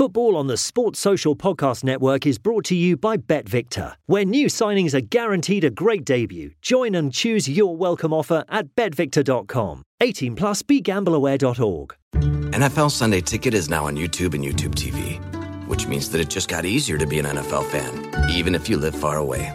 [0.00, 4.46] Football on the Sports Social Podcast Network is brought to you by BetVictor, where new
[4.46, 6.52] signings are guaranteed a great debut.
[6.62, 9.82] Join and choose your welcome offer at betvictor.com.
[10.00, 11.94] 18 plus begambleaware.org.
[12.14, 15.18] NFL Sunday Ticket is now on YouTube and YouTube TV,
[15.66, 18.78] which means that it just got easier to be an NFL fan, even if you
[18.78, 19.52] live far away.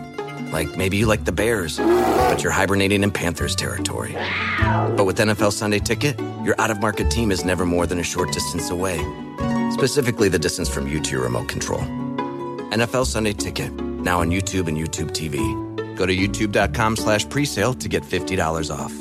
[0.52, 4.14] Like maybe you like the Bears, but you're hibernating in Panthers territory.
[4.96, 8.04] But with NFL Sunday Ticket, your out of market team is never more than a
[8.04, 9.04] short distance away
[9.72, 11.82] specifically the distance from you to your remote control.
[12.72, 15.38] NFL Sunday Ticket, now on YouTube and YouTube TV.
[15.96, 18.94] Go to youtube.com slash presale to get $50 off.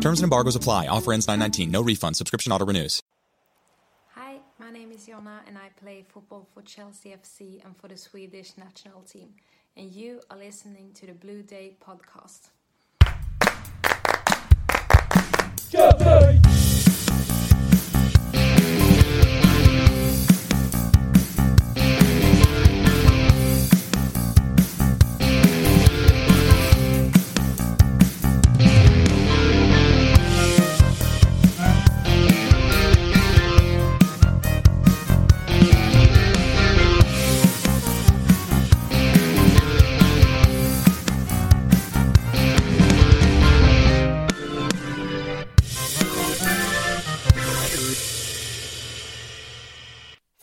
[0.00, 0.86] Terms and embargoes apply.
[0.88, 1.70] Offer ends 919.
[1.70, 2.16] No refund.
[2.16, 3.02] Subscription auto renews.
[4.14, 7.96] Hi, my name is Jonna and I play football for Chelsea FC and for the
[7.96, 9.30] Swedish national team.
[9.76, 12.50] And you are listening to the Blue Day podcast.
[15.70, 16.53] Chelsea!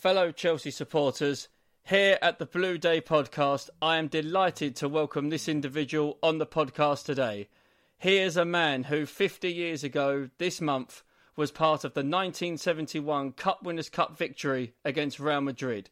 [0.02, 1.46] Fellow Chelsea supporters,
[1.84, 6.46] here at the Blue Day podcast, I am delighted to welcome this individual on the
[6.46, 7.46] podcast today.
[8.00, 11.04] He is a man who 50 years ago this month
[11.36, 15.88] was part of the 1971 Cup Winners' Cup victory against Real Madrid.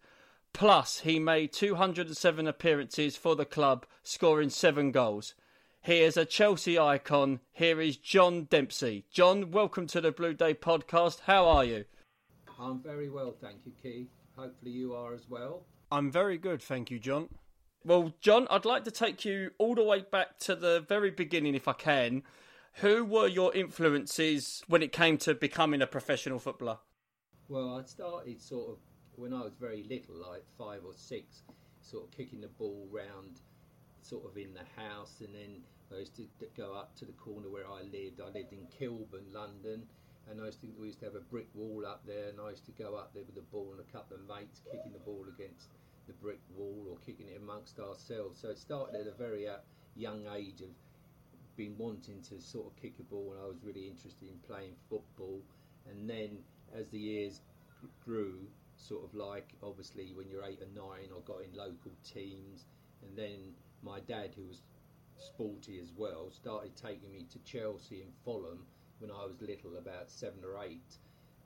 [0.53, 5.35] Plus, he made 207 appearances for the club, scoring seven goals.
[5.83, 7.39] He is a Chelsea icon.
[7.53, 9.05] Here is John Dempsey.
[9.13, 11.21] John, welcome to the Blue Day podcast.
[11.27, 11.85] How are you?
[12.61, 14.11] I'm very well, thank you, Keith.
[14.37, 15.65] Hopefully, you are as well.
[15.91, 17.29] I'm very good, thank you, John.
[17.85, 21.55] Well, John, I'd like to take you all the way back to the very beginning,
[21.55, 22.23] if I can.
[22.75, 26.79] Who were your influences when it came to becoming a professional footballer?
[27.49, 28.77] Well, I started sort of
[29.17, 31.43] when I was very little, like five or six,
[31.81, 33.41] sort of kicking the ball round,
[34.03, 37.49] sort of in the house, and then I used to go up to the corner
[37.49, 38.21] where I lived.
[38.21, 39.85] I lived in Kilburn, London,
[40.31, 42.51] and I used to, we used to have a brick wall up there, and I
[42.51, 45.01] used to go up there with the ball and a couple of mates kicking the
[45.01, 45.69] ball against
[46.07, 48.39] the brick wall or kicking it amongst ourselves.
[48.41, 49.59] So it started at a very uh,
[49.97, 50.71] young age of
[51.57, 54.75] being wanting to sort of kick a ball, and I was really interested in playing
[54.89, 55.41] football.
[55.89, 56.39] And then
[56.75, 57.41] as the years
[58.05, 58.47] grew,
[58.77, 62.67] sort of like obviously when you're eight or nine, I got in local teams,
[63.03, 64.63] and then my dad, who was
[65.19, 68.61] sporty as well, started taking me to Chelsea and Fulham
[69.01, 70.97] when I was little, about seven or eight.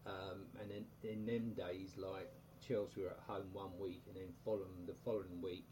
[0.06, 4.32] Um, and in, in them days, like Chelsea were at home one week and then
[4.44, 5.64] Fulham the following week.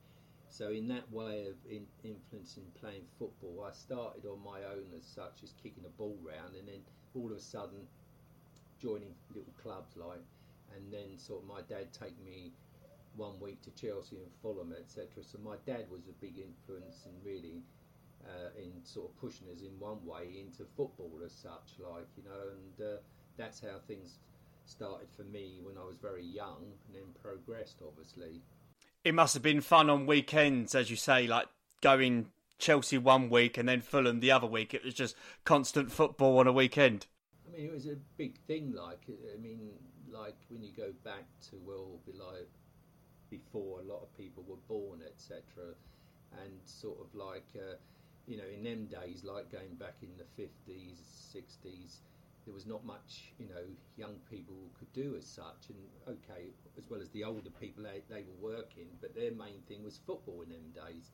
[0.49, 5.05] So in that way of in, influencing playing football, I started on my own as
[5.05, 6.81] such as kicking a ball round, and then
[7.15, 7.89] all of a sudden
[8.79, 10.21] joining little clubs like,
[10.77, 12.53] and then sort of my dad take me
[13.17, 15.25] one week to Chelsea and Fulham, etc.
[15.25, 17.63] So my dad was a big influence and really
[18.27, 22.25] uh, in sort of pushing us in one way into football as such, like you
[22.25, 22.97] know, and uh,
[23.37, 24.19] that's how things
[24.65, 28.43] started for me when I was very young, and then progressed obviously.
[29.05, 31.47] It must have been fun on weekends, as you say, like
[31.81, 32.29] going
[32.59, 34.73] Chelsea one week and then Fulham the other week.
[34.73, 37.07] It was just constant football on a weekend.
[37.47, 38.73] I mean, it was a big thing.
[38.73, 39.71] Like, I mean,
[40.09, 42.49] like when you go back to well, be like
[43.31, 45.43] before a lot of people were born, etc.,
[46.41, 47.47] and sort of like.
[47.57, 47.75] Uh,
[48.27, 50.99] you know, in them days, like going back in the 50s,
[51.35, 51.99] 60s,
[52.45, 53.63] there was not much, you know,
[53.97, 55.71] young people could do as such.
[55.71, 55.79] And
[56.09, 56.47] okay,
[56.77, 60.01] as well as the older people, they, they were working, but their main thing was
[60.07, 61.11] football in them days.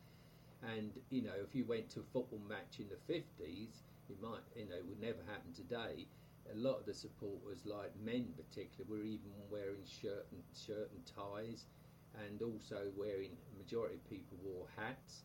[0.62, 4.40] And, you know, if you went to a football match in the 50s, it might,
[4.56, 6.06] you know, it would never happen today.
[6.52, 10.90] A lot of the supporters, like men in particular, were even wearing shirt and shirt
[10.90, 11.66] and ties,
[12.24, 13.36] and also wearing.
[13.58, 15.24] Majority of people wore hats,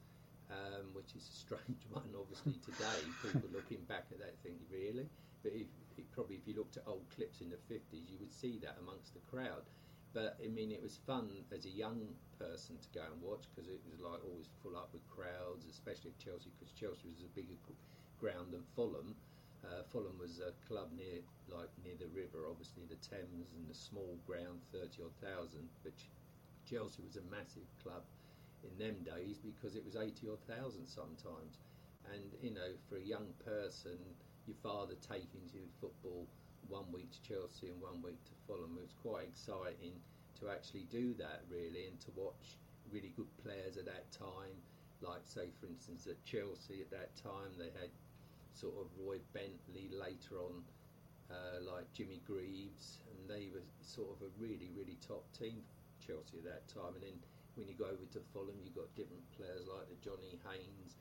[0.51, 2.99] um, which is a strange one, obviously today.
[3.21, 5.07] people looking back at that think really,
[5.43, 5.67] but if,
[5.97, 8.77] if, probably if you looked at old clips in the 50s, you would see that
[8.81, 9.63] amongst the crowd.
[10.13, 12.05] But I mean, it was fun as a young
[12.37, 16.13] person to go and watch because it was like always full up with crowds, especially
[16.13, 17.57] at Chelsea because Chelsea was a bigger
[18.21, 19.15] ground than Fulham.
[19.65, 23.73] Uh, Fulham was a club near, like near the river, obviously the Thames, and the
[23.73, 25.65] small ground, thirty odd thousand.
[25.81, 25.97] But
[26.69, 28.03] Chelsea was a massive club,
[28.63, 31.59] in them days because it was 80 odd thousand sometimes.
[32.11, 33.97] And, you know, for a young person,
[34.47, 36.27] your father taking you football
[36.67, 40.13] one week to Chelsea and one week to Fulham, it was quite exciting to
[40.43, 42.59] to actually do that really and to watch
[42.91, 44.55] really good players at that time.
[45.01, 47.91] Like say for instance at Chelsea at that time they had
[48.53, 50.63] sort of Roy Bentley later on,
[51.31, 55.63] uh, like Jimmy Greaves, and they were sort of a really really top team
[55.99, 56.95] Chelsea at that time.
[56.95, 57.17] And then
[57.55, 60.97] when you go over to Fulham, you've got different players like the Johnny Haynes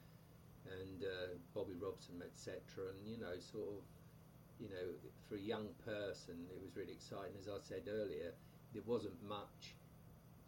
[0.69, 2.93] and uh, Bobby Robson, etc.
[2.93, 3.83] And you know, sort of,
[4.61, 4.93] you know,
[5.29, 7.35] for a young person, it was really exciting.
[7.41, 8.33] As I said earlier,
[8.73, 9.77] there wasn't much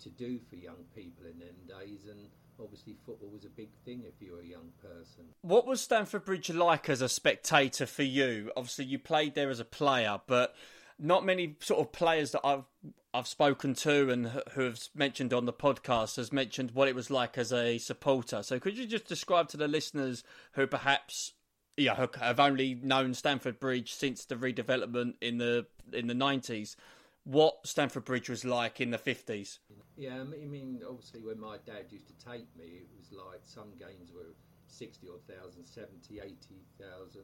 [0.02, 2.28] to do for young people in them days, and
[2.60, 5.24] obviously football was a big thing if you were a young person.
[5.42, 8.52] What was Stamford Bridge like as a spectator for you?
[8.56, 10.54] Obviously, you played there as a player, but
[10.99, 12.64] not many sort of players that I've
[13.12, 17.11] I've spoken to and who have mentioned on the podcast has mentioned what it was
[17.11, 18.43] like as a supporter.
[18.43, 21.32] So could you just describe to the listeners who perhaps
[21.76, 26.76] yeah have only known Stamford Bridge since the redevelopment in the in the nineties,
[27.25, 29.61] what Stamford Bridge was like in the fifties?
[29.96, 33.70] Yeah, I mean, obviously when my dad used to take me, it was like some
[33.79, 34.35] games were
[34.67, 37.23] sixty odd thousand, 70, 80,000.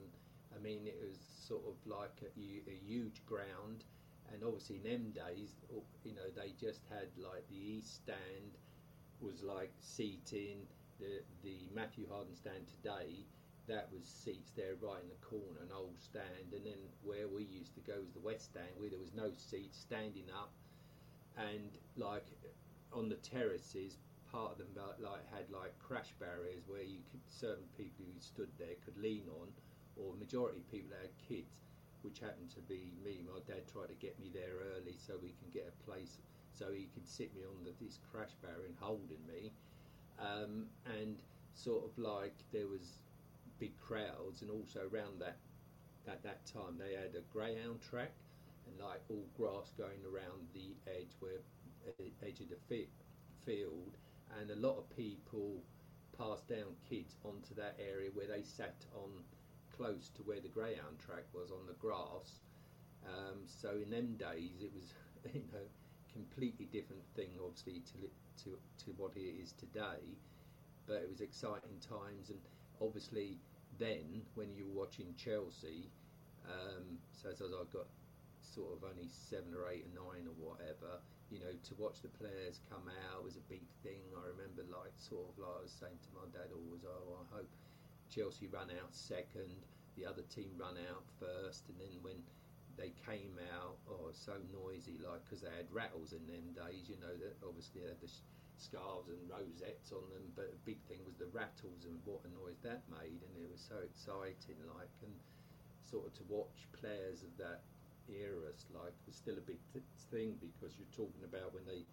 [0.55, 3.85] I mean, it was sort of like a, a huge ground.
[4.33, 5.55] And obviously in them days,
[6.05, 8.59] you know, they just had like the East Stand
[9.21, 10.67] was like seating.
[11.01, 13.25] The the Matthew Harding stand today,
[13.67, 17.45] that was seats there right in the corner, an old stand, and then where we
[17.45, 20.53] used to go was the West Stand, where there was no seats, standing up,
[21.39, 22.27] and like
[22.93, 23.97] on the terraces,
[24.31, 24.69] part of them
[25.01, 29.25] like had like crash barriers where you could certain people who stood there could lean
[29.41, 29.49] on,
[30.01, 31.61] or majority of people had kids
[32.03, 33.21] which happened to be me.
[33.29, 36.17] My dad tried to get me there early so we can get a place
[36.53, 39.53] so he could sit me on the, this crash barrier and holding me.
[40.19, 41.17] Um, and
[41.55, 43.01] sort of like there was
[43.59, 45.37] big crowds, and also around that
[46.09, 48.13] at that time they had a greyhound track
[48.67, 51.41] and like all grass going around the edge where
[52.23, 52.89] edge of the fi-
[53.45, 53.97] field,
[54.39, 55.63] and a lot of people
[56.17, 59.11] passed down kids onto that area where they sat on
[59.81, 62.45] close to where the greyhound track was on the grass.
[63.09, 64.93] Um, so in them days, it was
[65.33, 65.65] you know
[66.13, 68.05] completely different thing, obviously to
[68.45, 70.05] to to what it is today.
[70.87, 72.41] But it was exciting times, and
[72.83, 73.39] obviously
[73.79, 75.89] then when you were watching Chelsea,
[76.45, 77.89] um, so as I got
[78.45, 81.01] sort of only seven or eight or nine or whatever,
[81.31, 84.03] you know, to watch the players come out was a big thing.
[84.13, 87.25] I remember like sort of like I was saying to my dad always, oh, I
[87.33, 87.49] hope
[88.11, 89.55] Chelsea run out second,
[89.97, 92.19] the other team run out first, and then when
[92.77, 96.91] they came out, oh, so noisy, like because they had rattles in them days.
[96.91, 98.11] You know that obviously they had the
[98.59, 102.31] scarves and rosettes on them, but a big thing was the rattles and what a
[102.35, 104.59] noise that made, and it was so exciting.
[104.65, 105.15] Like and
[105.85, 107.63] sort of to watch players of that
[108.09, 111.87] era, like was still a big th- thing because you're talking about when they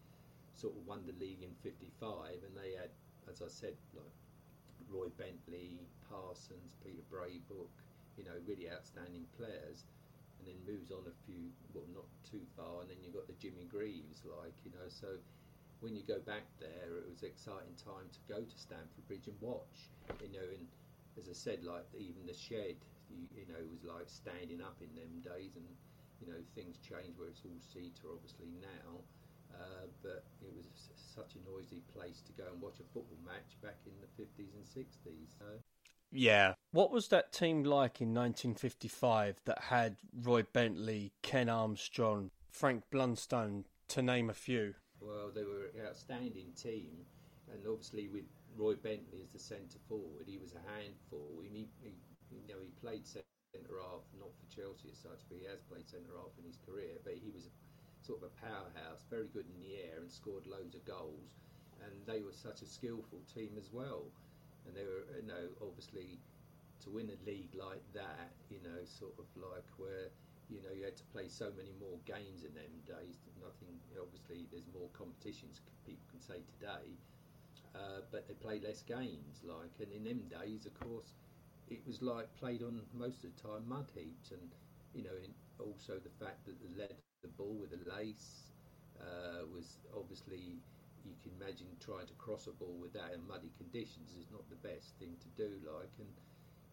[0.55, 2.89] sort of won the league in '55, and they had,
[3.29, 4.15] as I said, like
[4.89, 5.79] Roy Bentley,
[6.09, 7.71] Parsons, Peter Brabrook,
[8.17, 9.85] you know, really outstanding players,
[10.39, 13.37] and then moves on a few, well, not too far, and then you've got the
[13.37, 15.17] Jimmy Greaves, like, you know, so
[15.81, 19.27] when you go back there, it was an exciting time to go to Stamford Bridge
[19.29, 19.89] and watch,
[20.21, 20.65] you know, and
[21.17, 22.77] as I said, like, even the shed,
[23.09, 25.69] you, you know, was like standing up in them days, and,
[26.21, 29.01] you know, things change where it's all seater, obviously, now.
[29.53, 30.67] Uh, but it was
[31.17, 34.53] such a noisy place to go and watch a football match back in the 50s
[34.53, 35.33] and 60s.
[35.41, 35.57] Uh,
[36.11, 36.53] yeah.
[36.71, 43.65] What was that team like in 1955 that had Roy Bentley, Ken Armstrong, Frank Blunstone,
[43.89, 44.75] to name a few?
[44.99, 47.05] Well, they were an outstanding team,
[47.51, 51.41] and obviously with Roy Bentley as the centre forward, he was a handful.
[51.41, 51.93] He, he,
[52.29, 53.25] you know, he played centre
[53.81, 57.01] half, not for Chelsea as such, but he has played centre half in his career.
[57.03, 57.53] But he was a
[58.07, 61.35] sort of a powerhouse, very good in the air, and scored loads of goals.
[61.83, 64.05] And they were such a skillful team as well.
[64.65, 66.19] And they were, you know, obviously
[66.83, 70.09] to win a league like that, you know, sort of like where
[70.49, 73.19] you know you had to play so many more games in them days.
[73.41, 76.97] Nothing, obviously, there's more competitions people can say today,
[77.75, 79.41] uh, but they play less games.
[79.43, 81.13] Like, and in them days, of course,
[81.69, 84.55] it was like played on most of the time mud heaps, and
[84.93, 85.17] you know,
[85.59, 88.51] also the fact that the lead the ball with a lace
[88.99, 90.57] uh, was obviously
[91.05, 94.43] you can imagine trying to cross a ball with that in muddy conditions is not
[94.49, 96.09] the best thing to do like and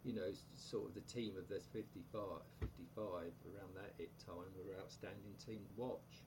[0.04, 3.06] you know sort of the team of this 55 55
[3.52, 6.24] around that time were outstanding team to watch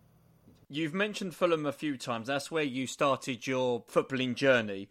[0.70, 2.28] You've mentioned Fulham a few times.
[2.28, 4.90] That's where you started your footballing journey.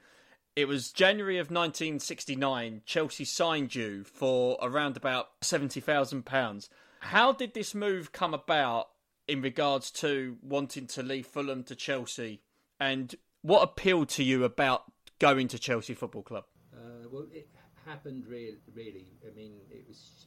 [0.55, 2.81] It was January of 1969.
[2.87, 6.71] Chelsea signed you for around about seventy thousand pounds.
[7.01, 8.89] How did this move come about
[9.29, 12.43] in regards to wanting to leave Fulham to Chelsea,
[12.79, 14.85] and what appealed to you about
[15.19, 16.45] going to Chelsea Football Club?
[16.73, 17.49] Uh, well, it
[17.85, 19.07] happened really, really.
[19.27, 20.27] I mean, it was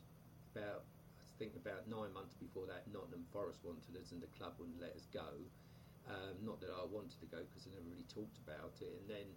[0.56, 0.84] about
[1.20, 2.92] I think about nine months before that.
[2.92, 5.40] Nottingham Forest wanted us, and the club wouldn't let us go.
[6.10, 8.92] Um, not that I wanted to go because I never really talked about it.
[9.00, 9.28] And then,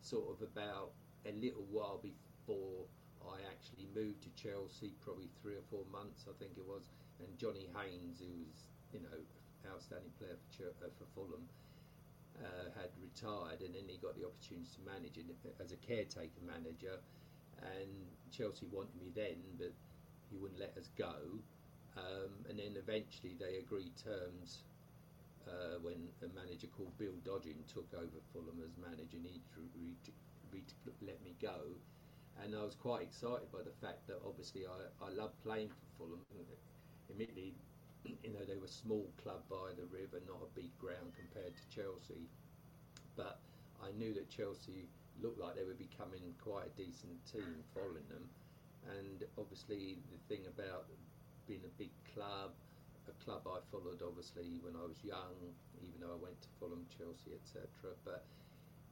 [0.00, 0.92] sort of about
[1.26, 2.86] a little while before
[3.20, 6.88] I actually moved to Chelsea, probably three or four months, I think it was.
[7.20, 9.18] And Johnny Haynes, who was you know
[9.68, 11.44] outstanding player for, uh, for Fulham,
[12.40, 15.16] uh, had retired, and then he got the opportunity to manage
[15.60, 16.98] as a caretaker manager.
[17.60, 17.92] And
[18.32, 19.72] Chelsea wanted me then, but
[20.32, 21.12] he wouldn't let us go.
[21.98, 24.64] Um, and then eventually they agreed terms
[25.44, 30.00] uh, when a manager called Bill Dodgin took over Fulham as manager, and he agreed
[30.04, 30.12] to
[31.04, 31.76] let me go
[32.44, 35.84] and I was quite excited by the fact that obviously I, I love playing for
[35.98, 36.20] Fulham.
[37.10, 37.54] Admittedly,
[38.04, 41.52] you know they were a small club by the river, not a big ground compared
[41.56, 42.28] to Chelsea,
[43.16, 43.40] but
[43.82, 44.88] I knew that Chelsea
[45.20, 48.24] looked like they were becoming quite a decent team following them,
[48.96, 50.86] and obviously the thing about
[51.46, 52.52] being a big club,
[53.08, 55.34] a club I followed obviously when I was young,
[55.82, 57.66] even though I went to Fulham, Chelsea, etc.
[58.04, 58.24] But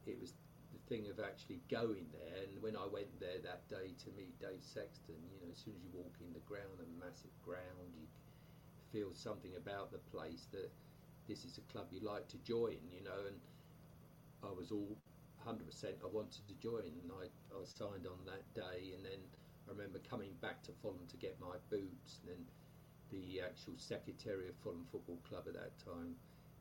[0.06, 0.34] it was
[0.72, 2.44] the thing of actually going there.
[2.44, 5.76] And when I went there that day to meet Dave Sexton, you know, as soon
[5.76, 8.08] as you walk in the ground, a massive ground, you
[8.92, 10.70] feel something about the place that
[11.28, 13.26] this is a club you like to join, you know.
[13.26, 13.36] And
[14.42, 14.96] I was all
[15.46, 15.60] 100%
[16.02, 18.92] I wanted to join, and I, I signed on that day.
[18.94, 19.20] And then
[19.68, 22.44] I remember coming back to Fulham to get my boots, and then
[23.10, 26.16] the actual secretary of Fulham Football Club at that time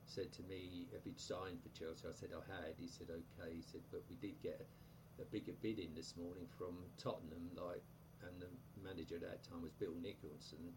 [0.06, 2.76] said to me, "Have you signed for Chelsea?" I said I had.
[2.80, 6.16] He said, "Okay." He said, "But we did get a, a bigger bid in this
[6.16, 7.84] morning from Tottenham, like,
[8.24, 8.48] and the
[8.84, 10.76] manager at that time was Bill Nicholson."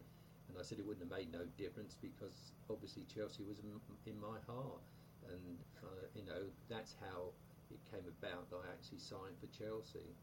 [0.51, 4.37] And I said it wouldn't have made no difference because obviously Chelsea was in, my
[4.45, 4.81] heart,
[5.29, 7.31] and uh, you know that's how
[7.69, 10.13] it came about that I actually signed for Chelsea.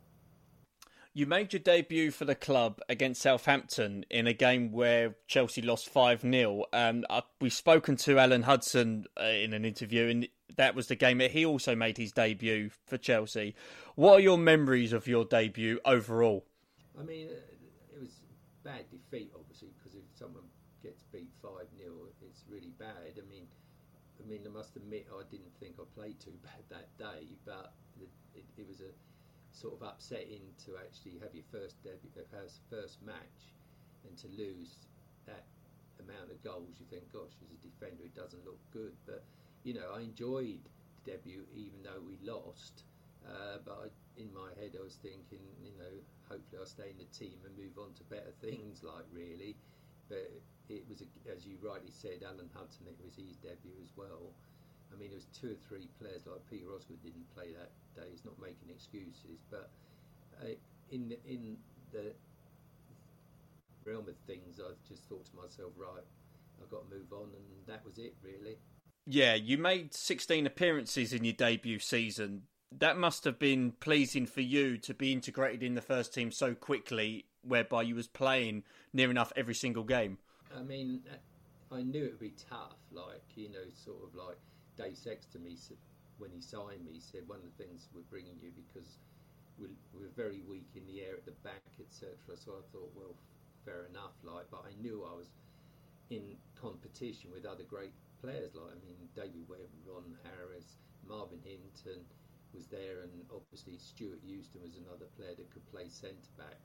[1.15, 5.89] You made your debut for the club against Southampton in a game where Chelsea lost
[5.89, 6.65] 5 0.
[6.73, 7.05] Um,
[7.41, 11.31] we've spoken to Alan Hudson uh, in an interview, and that was the game that
[11.31, 13.55] he also made his debut for Chelsea.
[13.95, 16.45] What are your memories of your debut overall?
[16.99, 18.21] I mean, uh, it was
[18.63, 19.78] bad defeat, obviously, because if someone
[20.89, 21.93] gets beat 5 0,
[22.25, 23.21] it's really bad.
[23.21, 23.45] I mean,
[24.17, 27.77] I mean, I must admit, I didn't think I played too bad that day, but
[28.01, 28.09] it,
[28.57, 28.93] it, was a
[29.53, 33.53] sort of upsetting to actually have your first debut, uh, first match,
[34.09, 34.89] and to lose
[35.27, 35.45] that
[36.01, 36.81] amount of goals.
[36.81, 38.97] You think, gosh, as a defender, it doesn't look good.
[39.05, 39.23] But
[39.65, 40.65] you know, I enjoyed
[41.05, 42.89] the debut even though we lost.
[43.29, 45.93] Uh, but I, in my head, I was thinking, you know,
[46.33, 48.83] hopefully I'll stay in the team and move on to better things.
[48.83, 49.55] Like really,
[50.09, 50.31] but
[50.69, 52.87] it was, as you rightly said, Alan Hudson.
[52.87, 54.33] It was his debut as well.
[54.93, 58.09] I mean, there was two or three players like Peter Osgood didn't play that day.
[58.11, 59.71] He's not making excuses, but
[60.41, 60.57] uh,
[60.91, 61.57] in the, in
[61.93, 62.13] the
[63.85, 66.05] realm of things, I just thought to myself, right,
[66.61, 68.57] I've got to move on, and that was it, really.
[69.07, 72.43] Yeah, you made 16 appearances in your debut season.
[72.77, 76.55] That must have been pleasing for you to be integrated in the first team so
[76.55, 80.19] quickly, whereby you was playing near enough every single game.
[80.57, 81.03] I mean,
[81.71, 84.39] I knew it would be tough, like you know, sort of like
[84.77, 85.45] Dave Sexton,
[86.19, 88.99] when he signed me, said one of the things we're bringing you because
[89.59, 92.15] we're, we're very weak in the air at the back, etc.
[92.37, 93.15] So I thought, well,
[93.65, 94.15] fair enough.
[94.23, 95.31] Like, but I knew I was
[96.11, 98.55] in competition with other great players.
[98.55, 102.03] Like, I mean, David Webb, Ron Harris, Marvin Hinton
[102.55, 106.59] was there, and obviously Stewart Houston was another player that could play centre back.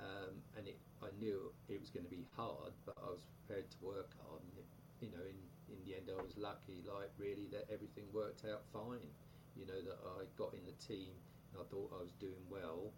[0.00, 3.70] Um, and it, I knew it was going to be hard, but I was prepared
[3.70, 4.42] to work hard.
[4.44, 4.68] And it,
[5.00, 5.36] you know, in
[5.72, 9.10] in the end, I was lucky, like really, that everything worked out fine.
[9.56, 11.16] You know, that I got in the team,
[11.52, 12.92] and I thought I was doing well,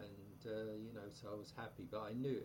[0.00, 1.84] and uh, you know, so I was happy.
[1.84, 2.42] But I knew,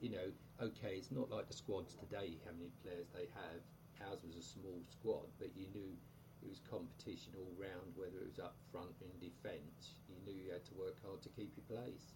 [0.00, 0.28] you know,
[0.60, 2.36] okay, it's not like the squads today.
[2.44, 3.60] How many players they have?
[4.04, 5.96] Ours was a small squad, but you knew
[6.44, 7.96] it was competition all round.
[7.96, 11.30] Whether it was up front in defence, you knew you had to work hard to
[11.32, 12.12] keep your place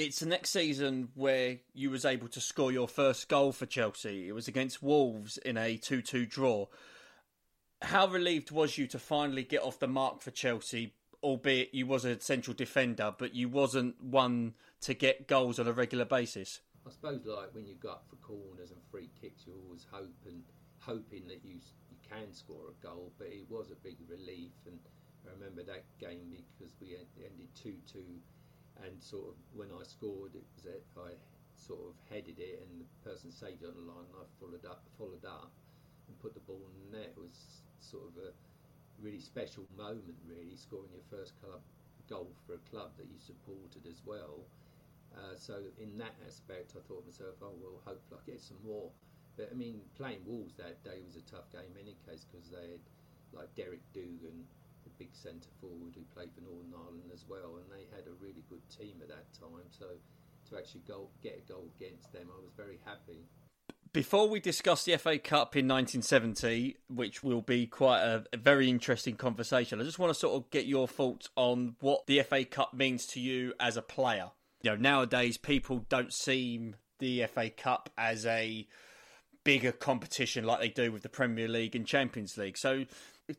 [0.00, 4.28] it's the next season where you was able to score your first goal for Chelsea.
[4.28, 6.66] It was against Wolves in a 2-2 draw.
[7.82, 12.06] How relieved was you to finally get off the mark for Chelsea, albeit you was
[12.06, 16.60] a central defender, but you wasn't one to get goals on a regular basis?
[16.86, 20.42] I suppose like when you go up for corners and free kicks, you're always hoping
[20.78, 24.52] hoping that you you can score a goal, but it was a big relief.
[24.66, 24.78] And
[25.28, 28.20] I remember that game because we ended two two
[28.84, 31.12] and sort of when I scored, it was I
[31.56, 34.64] sort of headed it, and the person saved it on the line, and I followed
[34.64, 35.52] up, followed up,
[36.08, 38.30] and put the ball in the net It was sort of a
[39.00, 41.60] really special moment, really, scoring your first club
[42.08, 44.42] goal for a club that you supported as well.
[45.14, 48.58] Uh, so in that aspect, I thought to myself, oh well, hopefully I get some
[48.66, 48.90] more.
[49.36, 52.50] But I mean, playing Wolves that day was a tough game in any case because
[52.50, 52.84] they had
[53.32, 54.42] like Derek Dougan,
[54.84, 58.14] the big centre forward who played for Northern Ireland as well, and they had a
[58.20, 59.68] really good team at that time.
[59.70, 59.86] So
[60.50, 63.24] to actually go, get a goal against them, I was very happy.
[63.92, 68.68] Before we discuss the FA Cup in 1970, which will be quite a, a, very
[68.68, 72.44] interesting conversation, I just want to sort of get your thoughts on what the FA
[72.44, 74.30] Cup means to you as a player.
[74.62, 78.68] You know, nowadays people don't seem the FA Cup as a
[79.42, 82.58] bigger competition like they do with the Premier League and Champions League.
[82.58, 82.84] So,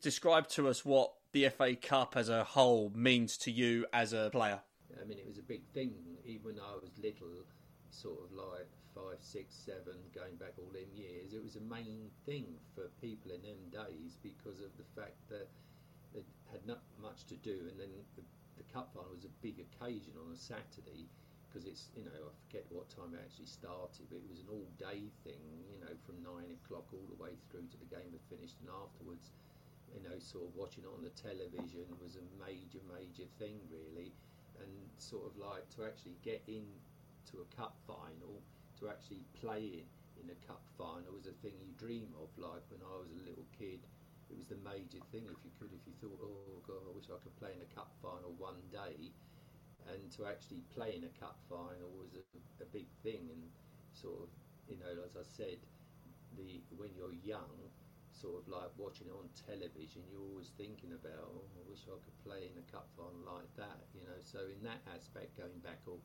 [0.01, 4.29] describe to us what the FA Cup as a whole means to you as a
[4.31, 4.61] player.
[4.99, 5.93] I mean, it was a big thing,
[6.25, 7.45] even when I was little,
[7.89, 11.33] sort of like five, six, seven, going back all them years.
[11.33, 12.45] It was a main thing
[12.75, 15.47] for people in them days because of the fact that
[16.13, 18.23] they had not much to do, and then the,
[18.59, 21.07] the cup final was a big occasion on a Saturday
[21.47, 24.51] because it's you know I forget what time it actually started, but it was an
[24.51, 28.23] all-day thing, you know, from nine o'clock all the way through to the game had
[28.31, 29.31] finished, and afterwards,
[29.93, 34.13] you know, sort of watching it on the television was a major, major thing really,
[34.59, 36.65] and sort of like to actually get in
[37.31, 38.41] to a cup final,
[38.79, 39.87] to actually play it
[40.21, 42.29] in a cup final was a thing you dream of.
[42.37, 43.85] Like when I was a little kid,
[44.29, 45.27] it was the major thing.
[45.27, 47.71] If you could, if you thought, oh god, I wish I could play in a
[47.73, 49.11] cup final one day
[49.89, 52.23] and to actually play in a cup final was a,
[52.63, 53.29] a big thing.
[53.31, 53.43] And
[53.93, 54.29] sort of,
[54.67, 55.59] you know, as I said,
[56.37, 57.71] the when you're young,
[58.21, 61.97] sort of like watching it on television, you're always thinking about, oh, I wish I
[62.05, 64.19] could play in a cup final like that, you know.
[64.21, 65.97] So in that aspect, going back all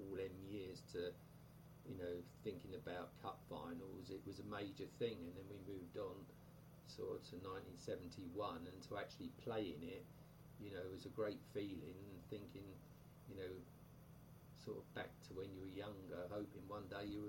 [0.00, 1.12] all them years to,
[1.84, 5.18] you know, thinking about cup finals, it was a major thing.
[5.20, 6.16] And then we moved on
[6.88, 10.06] sort of to 1971, and to actually play in it,
[10.62, 11.98] you know, was a great feeling.
[12.08, 12.64] And thinking,
[13.28, 13.52] you know,
[14.56, 17.28] sort of back to when you were younger, hoping one day you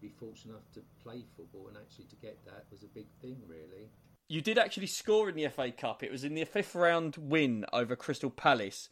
[0.00, 3.36] be fortunate enough to play football and actually to get that was a big thing,
[3.46, 3.90] really.
[4.28, 6.02] You did actually score in the FA Cup.
[6.02, 8.88] It was in the fifth round win over Crystal Palace.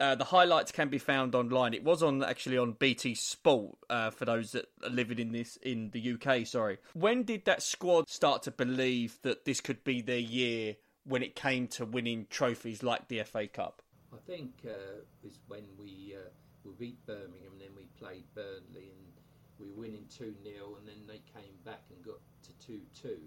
[0.00, 1.74] Uh, the highlights can be found online.
[1.74, 5.56] It was on actually on BT Sport uh, for those that are living in this
[5.58, 6.46] in the UK.
[6.46, 6.78] Sorry.
[6.94, 11.36] When did that squad start to believe that this could be their year when it
[11.36, 13.82] came to winning trophies like the FA Cup?
[14.12, 16.28] I think uh, was when we uh,
[16.64, 19.11] we beat Birmingham, and then we played Burnley, and
[19.58, 23.20] we were winning two 0 and then they came back and got to two two,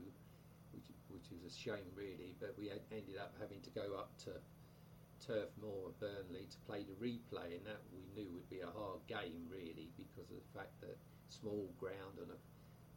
[0.73, 2.35] which which was a shame really.
[2.39, 4.33] But we ended up having to go up to
[5.21, 8.71] Turf Moor at Burnley to play the replay, and that we knew would be a
[8.71, 10.97] hard game really because of the fact that
[11.29, 12.39] small ground and a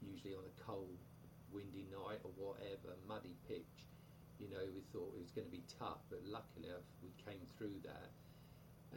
[0.05, 1.03] usually on a cold,
[1.51, 3.89] windy night or whatever, muddy pitch
[4.39, 6.71] you know, we thought it was going to be tough, but luckily
[7.03, 8.11] we came through that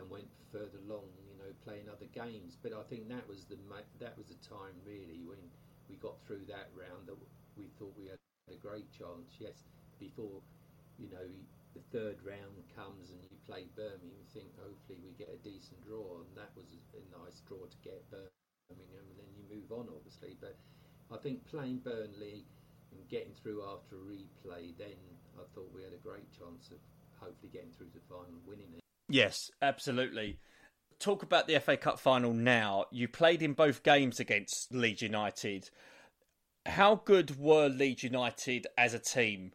[0.01, 2.57] and went further along, you know, playing other games.
[2.57, 3.61] But I think that was the
[4.01, 5.39] that was the time really when
[5.87, 7.17] we got through that round that
[7.55, 9.37] we thought we had a great chance.
[9.37, 9.61] Yes,
[10.01, 10.41] before
[10.97, 11.29] you know
[11.77, 15.79] the third round comes and you play Birmingham, you think hopefully we get a decent
[15.85, 19.87] draw, and that was a nice draw to get Birmingham, and then you move on
[19.87, 20.35] obviously.
[20.41, 20.57] But
[21.13, 22.43] I think playing Burnley
[22.91, 24.99] and getting through after a replay then
[25.39, 26.79] I thought we had a great chance of
[27.19, 28.80] hopefully getting through to the final winning it.
[29.11, 30.39] Yes, absolutely.
[30.99, 32.85] Talk about the FA Cup final now.
[32.91, 35.69] You played in both games against Leeds United.
[36.65, 39.51] How good were Leeds United as a team?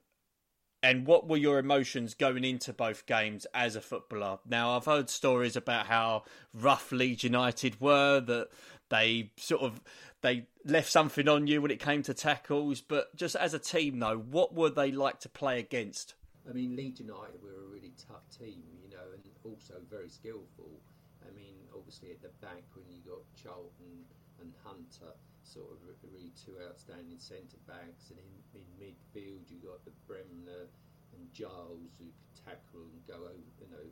[0.82, 4.40] And what were your emotions going into both games as a footballer?
[4.46, 8.48] Now, I've heard stories about how rough Leeds United were, that
[8.90, 9.80] they sort of
[10.22, 12.82] they left something on you when it came to tackles.
[12.82, 16.14] But just as a team, though, what were they like to play against?
[16.48, 20.78] I mean, Leeds United were a really tough team, you know, and also very skillful.
[21.26, 24.06] I mean, obviously at the back when you got Charlton
[24.38, 25.10] and Hunter,
[25.42, 30.70] sort of really two outstanding centre backs, and in, in midfield you got the Bremner
[31.14, 33.86] and Giles who could tackle and go over, you know,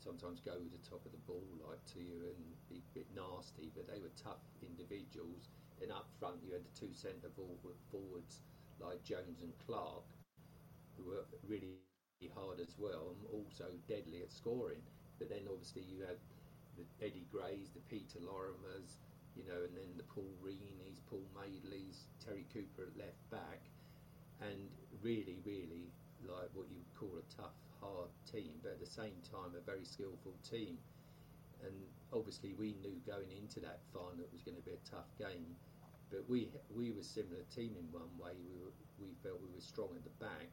[0.00, 2.40] sometimes go over the top of the ball like to you and
[2.72, 6.72] be a bit nasty, but they were tough individuals and up front you had the
[6.72, 8.40] two centre forwards
[8.80, 10.08] like Jones and Clarke,
[10.96, 11.76] who were really
[12.26, 14.82] hard as well and also deadly at scoring.
[15.18, 16.18] But then obviously you had
[16.76, 18.98] the Eddie Grays, the Peter Lorimers,
[19.36, 23.62] you know, and then the Paul Reaneys, Paul Madeley's, Terry Cooper at left back,
[24.40, 24.70] and
[25.02, 25.92] really, really
[26.26, 29.62] like what you would call a tough, hard team, but at the same time a
[29.62, 30.78] very skillful team.
[31.62, 31.74] And
[32.12, 35.54] obviously we knew going into that final it was going to be a tough game
[36.10, 38.32] But we we were similar team in one way.
[38.46, 40.48] We were, we felt we were strong at the back.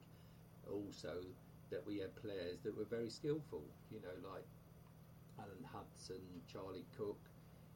[0.69, 1.21] Also,
[1.69, 3.63] that we had players that were very skillful.
[3.91, 4.45] You know, like
[5.39, 7.30] Alan Hudson, Charlie Cooke.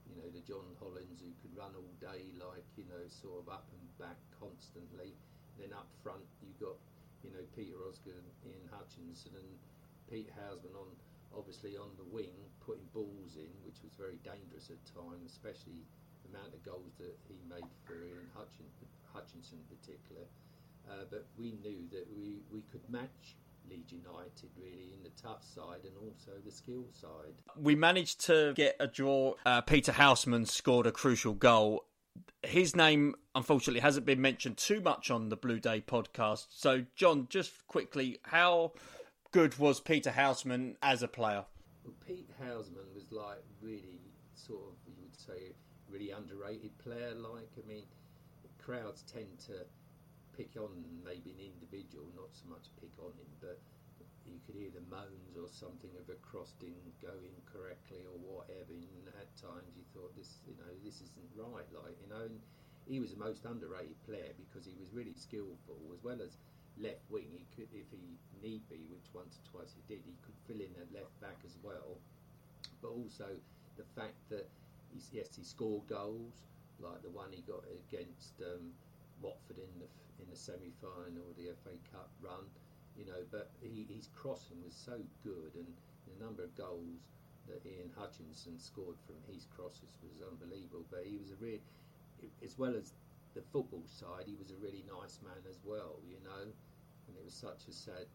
[0.10, 3.48] You know, the John Hollands who could run all day, like you know, sort of
[3.54, 5.14] up and back constantly.
[5.62, 6.82] Then up front, you got
[7.22, 9.52] you know Peter Osgood, Ian Hutchinson, and
[10.10, 10.90] Pete Houseman on
[11.36, 12.34] obviously on the wing,
[12.66, 15.86] putting balls in, which was very dangerous at times, especially
[16.26, 18.66] the amount of goals that he made for Ian Hutchin,
[19.14, 20.26] Hutchinson in particular.
[20.90, 23.38] Uh, but we knew that we, we could match
[23.70, 27.34] Leeds United really in the tough side and also the skill side.
[27.58, 29.36] We managed to get a draw.
[29.46, 31.86] Uh, Peter Houseman scored a crucial goal.
[32.44, 36.48] His name, unfortunately, hasn't been mentioned too much on the Blue Day podcast.
[36.50, 38.74] So, John, just quickly, how
[39.32, 41.46] good was Peter Houseman as a player?
[41.84, 44.00] Well, Pete Houseman was like really
[44.36, 45.54] sort of, you would say,
[45.90, 47.14] really underrated player.
[47.16, 47.86] Like, I mean,
[48.58, 49.66] crowds tend to
[50.40, 50.72] pick on
[51.04, 53.60] maybe an individual, not so much pick on him, but
[54.24, 58.16] you could hear the moans or something of a cross didn't go in correctly or
[58.24, 58.72] whatever.
[58.72, 61.68] And at times you thought this, you know, this isn't right.
[61.76, 62.40] Like, you know, and
[62.88, 66.40] he was the most underrated player because he was really skillful as well as
[66.80, 67.28] left wing.
[67.36, 70.64] He could, if he need be, which once or twice he did, he could fill
[70.64, 72.00] in at left back as well.
[72.80, 73.28] But also
[73.76, 74.48] the fact that
[74.96, 76.48] he's, yes, he scored goals
[76.80, 78.72] like the one he got against um,
[79.22, 79.90] Watford in the
[80.22, 82.46] in the semi final or the FA Cup run,
[82.98, 83.24] you know.
[83.32, 85.68] But he, his crossing was so good, and
[86.08, 87.08] the number of goals
[87.48, 90.86] that Ian Hutchinson scored from his crosses was unbelievable.
[90.92, 91.60] But he was a real,
[92.44, 92.94] as well as
[93.34, 96.46] the football side, he was a really nice man as well, you know.
[97.08, 98.06] And it was such a sad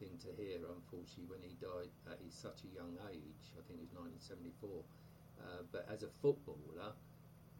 [0.00, 3.52] thing to hear, unfortunately, when he died at such a young age.
[3.58, 4.82] I think it was 1974.
[5.42, 6.94] Uh, but as a footballer,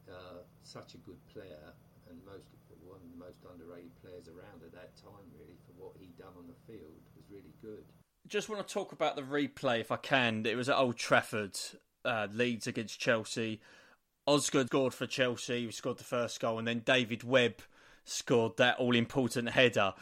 [0.09, 1.75] uh, such a good player
[2.09, 2.51] and most
[2.87, 5.27] one of the most underrated players around at that time.
[5.35, 7.85] Really, for what he'd done on the field, was really good.
[8.29, 10.47] Just want to talk about the replay, if I can.
[10.47, 11.59] It was at Old Trafford,
[12.05, 13.61] uh, Leeds against Chelsea.
[14.27, 15.67] Osgood scored for Chelsea.
[15.67, 17.63] He scored the first goal, and then David Webb
[18.05, 19.95] scored that all-important header.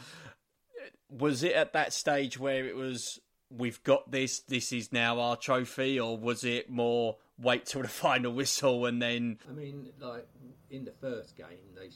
[1.09, 5.35] Was it at that stage where it was we've got this, this is now our
[5.35, 9.39] trophy, or was it more wait till the final whistle and then?
[9.49, 10.27] I mean, like
[10.69, 11.89] in the first game, they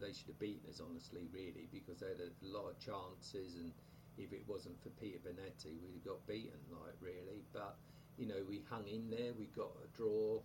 [0.00, 3.72] they should have beaten us, honestly, really, because they had a lot of chances, and
[4.18, 7.44] if it wasn't for Peter Bonetti, we'd have got beaten, like really.
[7.52, 7.76] But
[8.18, 10.40] you know, we hung in there, we got a draw,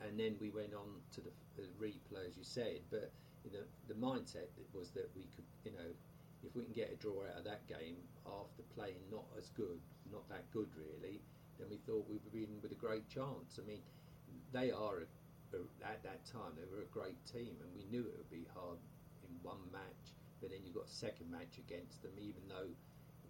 [0.00, 2.80] and then we went on to the, the replay, as you said.
[2.90, 3.12] But
[3.44, 5.90] you know, the mindset was that we could, you know,
[6.46, 9.80] if we can get a draw out of that game after playing not as good,
[10.10, 11.20] not that good really,
[11.58, 13.58] then we thought we be in with a great chance.
[13.62, 13.80] I mean,
[14.52, 15.06] they are a,
[15.84, 18.78] at that time they were a great team, and we knew it would be hard
[19.24, 20.14] in one match.
[20.40, 22.72] But then you got a second match against them, even though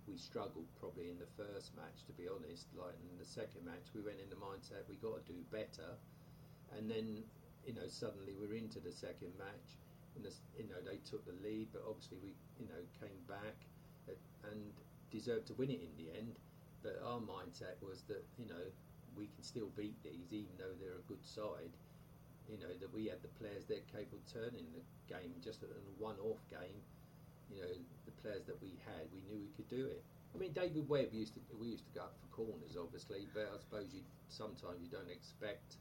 [0.06, 2.06] we struggled probably in the first match.
[2.06, 5.22] To be honest, like in the second match, we went in the mindset we got
[5.22, 5.98] to do better,
[6.76, 7.22] and then
[7.66, 9.78] you know suddenly we're into the second match.
[10.14, 13.56] And you know they took the lead, but obviously we you know came back
[14.08, 14.16] uh,
[14.50, 14.72] and
[15.11, 16.37] deserved to win it in the end.
[16.82, 18.64] But our mindset was that you know
[19.16, 21.72] we can still beat these, even though they're a good side.
[22.50, 25.70] You know that we had the players that capable of turning the game just in
[25.70, 26.81] a one-off game.
[27.50, 27.74] You know
[28.05, 30.02] the players that we had, we knew we could do it.
[30.35, 33.48] I mean, David Webb used to we used to go up for corners, obviously, but
[33.52, 35.76] I suppose you sometimes you don't expect,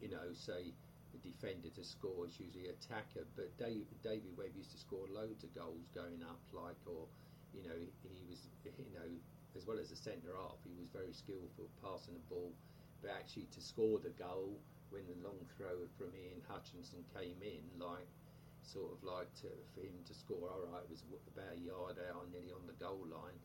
[0.00, 0.72] you know, say
[1.12, 2.28] the defender to score.
[2.28, 6.40] It's usually attacker, but Dave, David Webb used to score loads of goals going up,
[6.52, 7.08] like or
[7.56, 9.08] you know he was you know
[9.56, 12.52] as well as a centre half, he was very skillful passing the ball.
[13.00, 14.52] But actually, to score the goal
[14.90, 18.06] when the long throw from Ian Hutchinson came in, like
[18.62, 21.98] sort of like to, for him to score, all right, it was about a yard
[22.10, 23.38] out, nearly on the goal line.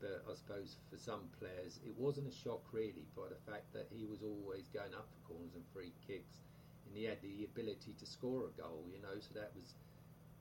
[0.00, 3.86] But I suppose for some players, it wasn't a shock really by the fact that
[3.92, 6.42] he was always going up for corners and free kicks,
[6.88, 9.14] and he had the ability to score a goal, you know.
[9.22, 9.78] So that was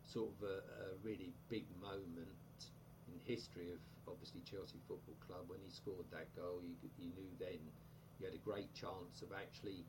[0.01, 2.33] sort of a, a really big moment
[3.05, 7.29] in history of obviously Chelsea Football Club, when he scored that goal, you, you knew
[7.37, 7.61] then
[8.19, 9.85] you had a great chance of actually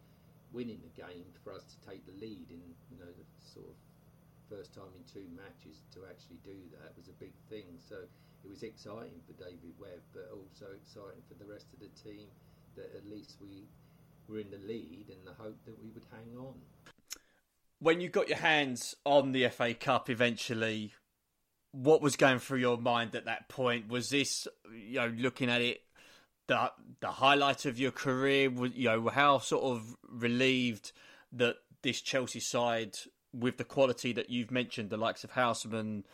[0.53, 3.77] winning the game for us to take the lead in you know the sort of
[4.53, 7.65] first time in two matches to actually do that was a big thing.
[7.89, 7.97] So
[8.45, 12.29] it was exciting for David Webb, but also exciting for the rest of the team
[12.77, 13.65] that at least we
[14.29, 16.55] were in the lead and the hope that we would hang on.
[17.79, 20.93] When you got your hands on the FA Cup eventually,
[21.73, 23.89] what was going through your mind at that point?
[23.89, 25.81] Was this, you know, looking at it,
[26.47, 28.51] the the highlight of your career?
[28.51, 30.93] Was you know, how sort of relieved
[31.33, 32.97] that this Chelsea side
[33.33, 36.05] with the quality that you've mentioned, the likes of Houseman,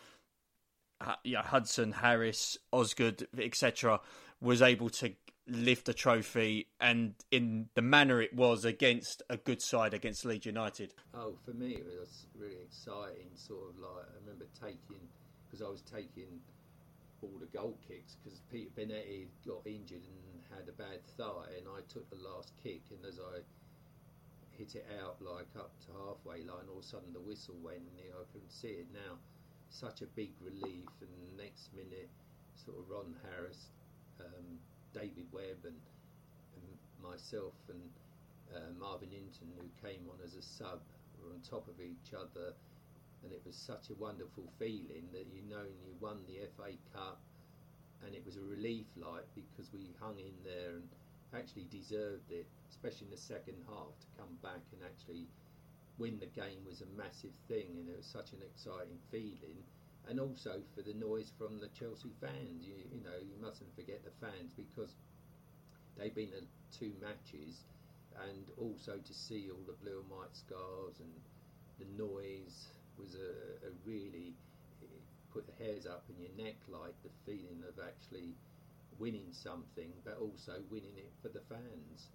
[1.24, 4.00] yeah, Hudson, Harris, Osgood, etc.,
[4.40, 5.14] was able to
[5.48, 10.46] lift a trophy and in the manner it was against a good side against Leeds
[10.46, 10.92] United?
[11.14, 13.30] Oh, for me it was really exciting.
[13.34, 15.08] Sort of like I remember taking
[15.46, 16.40] because I was taking
[17.22, 21.66] all the goal kicks because Peter Bonetti got injured and had a bad thigh, and
[21.68, 23.42] I took the last kick, and as I
[24.56, 27.82] hit it out like up to halfway line, all of a sudden the whistle went,
[27.82, 29.18] and I couldn't see it now.
[29.70, 32.08] Such a big relief, and next minute,
[32.56, 33.70] sort of Ron Harris,
[34.20, 34.58] um,
[34.94, 35.78] David Webb, and,
[36.56, 36.66] and
[37.02, 37.82] myself, and
[38.54, 40.80] uh, Marvin Hinton, who came on as a sub,
[41.20, 42.54] were on top of each other
[43.22, 47.20] and it was such a wonderful feeling that you know you won the FA Cup,
[48.04, 50.88] and it was a relief like because we hung in there and
[51.34, 55.26] actually deserved it, especially in the second half to come back and actually
[55.98, 59.58] win the game was a massive thing, and it was such an exciting feeling.
[60.08, 64.00] And also for the noise from the Chelsea fans, you, you know, you mustn't forget
[64.04, 64.94] the fans because
[65.98, 67.66] they've been at two matches,
[68.24, 71.12] and also to see all the blue and white scarves and
[71.78, 74.34] the noise was a, a really
[75.32, 78.34] put the hairs up in your neck, like the feeling of actually
[78.98, 82.10] winning something, but also winning it for the fans.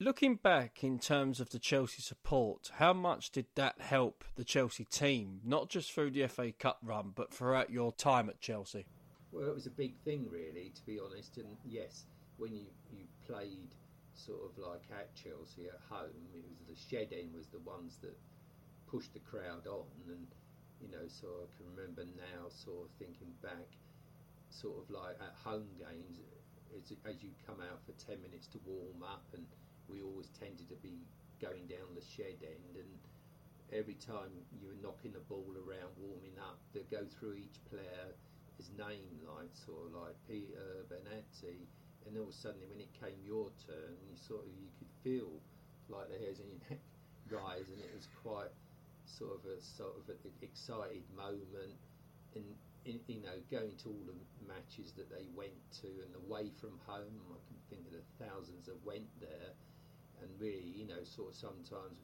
[0.00, 4.84] Looking back in terms of the Chelsea support, how much did that help the Chelsea
[4.84, 8.86] team, not just through the FA Cup run, but throughout your time at Chelsea?
[9.30, 11.36] Well, it was a big thing, really, to be honest.
[11.36, 12.06] And yes,
[12.38, 13.70] when you, you played
[14.14, 17.98] sort of like at Chelsea at home, it was the shed end was the ones
[18.02, 18.16] that
[18.94, 20.30] push the crowd on and
[20.78, 23.66] you know so I can remember now sort of thinking back
[24.54, 26.22] sort of like at home games
[26.78, 29.42] as, as you come out for 10 minutes to warm up and
[29.90, 31.02] we always tended to be
[31.42, 32.94] going down the shed end and
[33.74, 38.14] every time you were knocking the ball around warming up they go through each player
[38.62, 41.66] his name like sort of like Peter Bonetti
[42.06, 44.92] and all of a sudden when it came your turn you sort of you could
[45.02, 45.34] feel
[45.90, 46.82] like the hairs in your neck
[47.42, 48.54] rise and it was quite
[49.06, 51.76] sort of a sort of an excited moment,
[52.34, 52.44] and
[52.84, 56.76] in, you know going to all the matches that they went to and away from
[56.86, 57.16] home.
[57.32, 59.52] I can think of the thousands that went there,
[60.20, 62.00] and really you know sort of sometimes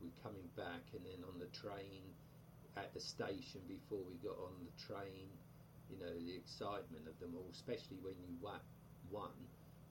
[0.00, 2.00] we're coming back and then on the train
[2.76, 5.28] at the station before we got on the train.
[5.90, 8.30] You know the excitement of them all, especially when you
[9.10, 9.34] won.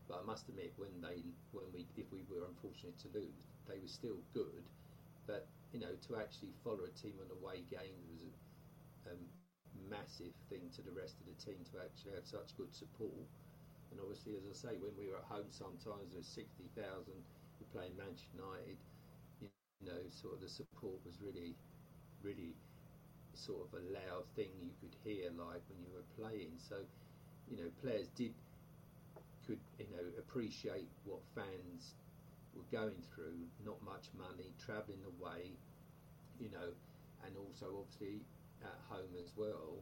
[0.10, 1.22] But I must admit, when they,
[1.54, 4.66] when we, if we were unfortunate to lose, they were still good.
[5.28, 9.16] But you know, to actually follow a team on away games was a, a
[9.90, 13.28] massive thing to the rest of the team to actually have such good support.
[13.92, 17.22] And obviously, as I say, when we were at home, sometimes there was sixty thousand.
[17.60, 18.78] We're playing Manchester United.
[19.42, 21.56] You know, sort of the support was really,
[22.22, 22.56] really
[23.34, 26.54] sort of a loud thing you could hear like when you were playing.
[26.58, 26.78] So,
[27.48, 28.34] you know, players did
[29.46, 31.96] could you know appreciate what fans
[32.60, 35.56] were going through, not much money, travelling away,
[36.36, 36.76] you know,
[37.24, 38.20] and also obviously
[38.60, 39.80] at home as well,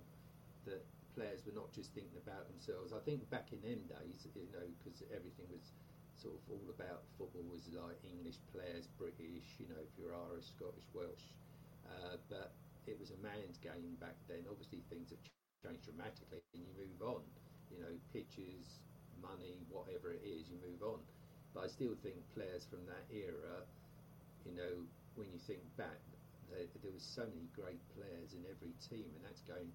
[0.70, 0.86] that
[1.18, 2.94] players were not just thinking about themselves.
[2.94, 5.74] I think back in them days, you know, because everything was
[6.14, 10.54] sort of all about football was like English players, British, you know, if you're Irish,
[10.54, 11.34] Scottish, Welsh,
[11.90, 12.54] uh, but
[12.86, 14.46] it was a man's game back then.
[14.50, 15.22] Obviously, things have
[15.66, 17.26] changed dramatically, and you move on.
[17.70, 18.80] You know, pitches,
[19.22, 21.02] money, whatever it is, you move on.
[21.54, 23.66] But I still think players from that era,
[24.46, 24.84] you know,
[25.16, 26.00] when you think back,
[26.52, 29.68] there, there was so many great players in every team, and that's going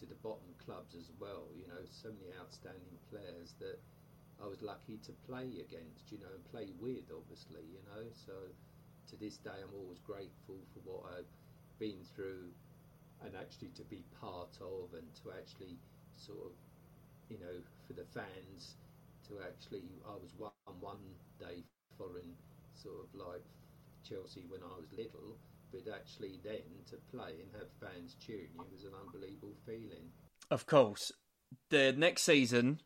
[0.00, 1.48] to the bottom clubs as well.
[1.54, 3.78] You know, so many outstanding players that
[4.42, 8.08] I was lucky to play against, you know, and play with, obviously, you know.
[8.26, 8.34] So
[9.12, 11.32] to this day, I'm always grateful for what I've
[11.78, 12.48] been through
[13.24, 15.76] and actually to be part of and to actually
[16.16, 16.52] sort of,
[17.28, 18.76] you know, for the fans
[19.30, 20.98] to actually, I was one one
[21.38, 21.64] day
[21.96, 22.34] following
[22.74, 23.44] sort of like
[24.06, 25.38] Chelsea when I was little,
[25.72, 30.10] but actually then to play and have fans cheering you was an unbelievable feeling.
[30.50, 31.12] Of course,
[31.70, 32.80] the next season,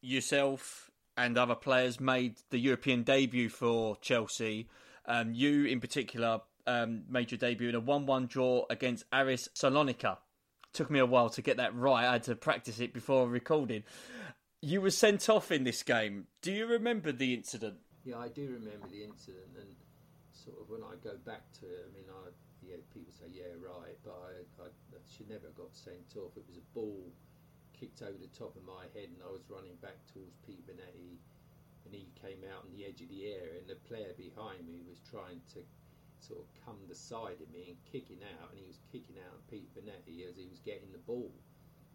[0.00, 4.68] yourself and other players made the European debut for Chelsea.
[5.06, 9.48] Um, you, in particular, um, made your debut in a 1 1 draw against Aris
[9.54, 10.18] Salonika.
[10.74, 12.06] Took me a while to get that right.
[12.06, 13.84] I had to practice it before recording.
[14.60, 16.26] You were sent off in this game.
[16.42, 17.78] Do you remember the incident?
[18.04, 19.76] Yeah, I do remember the incident, and
[20.32, 22.30] sort of when I go back to it, I mean, I
[22.66, 26.34] yeah, people say yeah, right, but I, I, I should never got sent off.
[26.36, 27.06] It was a ball
[27.72, 31.22] kicked over the top of my head, and I was running back towards Pete Bonetti,
[31.86, 34.82] and he came out on the edge of the area, and the player behind me
[34.82, 35.62] was trying to
[36.18, 39.38] sort of come the side of me and kicking out, and he was kicking out
[39.46, 41.30] Pete Bonetti as he was getting the ball.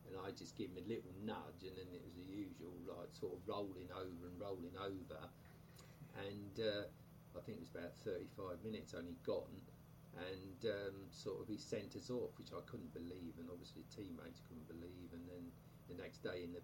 [0.07, 3.09] And I just give him a little nudge, and then it was the usual, like
[3.15, 5.21] sort of rolling over and rolling over.
[6.19, 6.85] And uh,
[7.33, 9.57] I think it was about 35 minutes only gotten,
[10.19, 14.43] and um, sort of he sent us off, which I couldn't believe, and obviously teammates
[14.45, 15.09] couldn't believe.
[15.15, 15.43] And then
[15.89, 16.61] the next day in the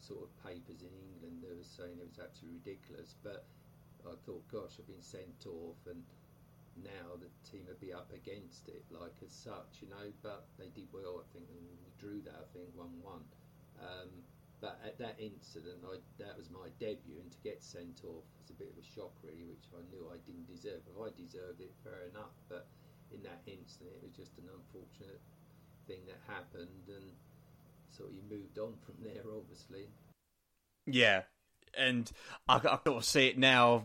[0.00, 3.14] sort of papers in England, they were saying it was absolutely ridiculous.
[3.22, 3.46] But
[4.02, 6.02] I thought, gosh, I've been sent off, and
[6.82, 10.12] now the team would be up against it, like as such, you know.
[10.22, 13.24] But they did well, I think, and we drew that, I think, one-one.
[13.80, 14.10] Um,
[14.60, 18.50] but at that incident, I, that was my debut, and to get sent off was
[18.50, 20.80] a bit of a shock, really, which I knew I didn't deserve.
[20.88, 22.32] If I deserved it, fair enough.
[22.48, 22.66] But
[23.12, 25.20] in that incident, it was just an unfortunate
[25.86, 27.12] thing that happened, and
[27.90, 29.88] so you moved on from there, obviously.
[30.86, 31.22] Yeah,
[31.76, 32.10] and
[32.48, 33.84] I, I sort of see it now.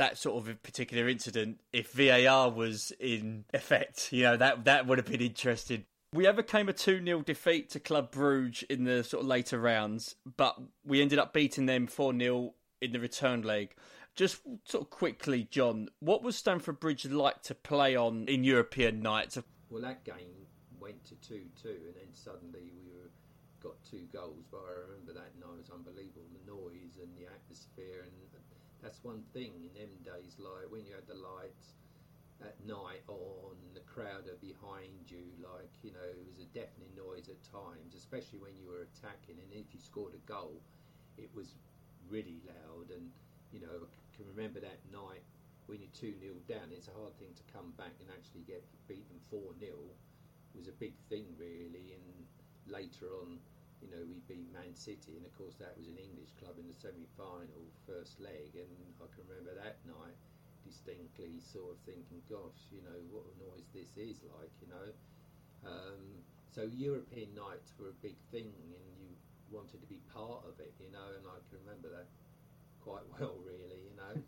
[0.00, 4.96] That sort of particular incident, if VAR was in effect, you know that that would
[4.96, 5.84] have been interesting.
[6.14, 10.16] We overcame a 2 0 defeat to Club Bruges in the sort of later rounds,
[10.38, 13.74] but we ended up beating them 4 0 in the return leg.
[14.16, 19.02] Just sort of quickly, John, what was Stamford Bridge like to play on in European
[19.02, 19.36] nights?
[19.68, 20.48] Well, that game
[20.80, 23.10] went to 2 2, and then suddenly we were,
[23.62, 24.46] got two goals.
[24.50, 28.06] But I remember that night was unbelievable the noise and the atmosphere.
[28.06, 28.20] And
[28.82, 31.76] that's one thing in them days, like when you had the lights
[32.40, 36.88] at night on, the crowd are behind you, like, you know, it was a deafening
[36.96, 39.36] noise at times, especially when you were attacking.
[39.36, 40.56] And if you scored a goal,
[41.18, 41.52] it was
[42.08, 42.88] really loud.
[42.88, 43.12] And,
[43.52, 45.24] you know, I can remember that night
[45.68, 48.64] when you're 2 0 down, it's a hard thing to come back and actually get
[48.88, 49.76] beaten 4 0
[50.56, 51.94] was a big thing, really.
[51.94, 52.26] And
[52.66, 53.38] later on,
[53.80, 56.68] you know, we beat Man City, and of course, that was an English club in
[56.68, 58.52] the semi final, first leg.
[58.56, 60.16] And I can remember that night
[60.64, 64.88] distinctly sort of thinking, gosh, you know, what a noise this is like, you know.
[65.64, 66.20] Um,
[66.52, 69.16] so European nights were a big thing, and you
[69.50, 72.08] wanted to be part of it, you know, and I can remember that
[72.84, 74.20] quite well, really, you know.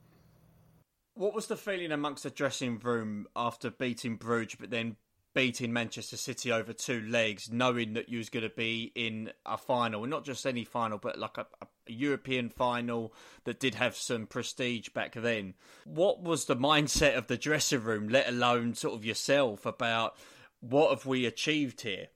[1.15, 4.97] What was the feeling amongst the dressing room after beating Bruges, but then
[5.35, 9.57] beating Manchester City over two legs, knowing that you was going to be in a
[9.57, 13.13] final, not just any final, but like a, a, European final
[13.45, 15.55] that did have some prestige back then.
[15.85, 20.17] What was the mindset of the dressing room, let alone sort of yourself, about
[20.61, 22.09] what have we achieved here?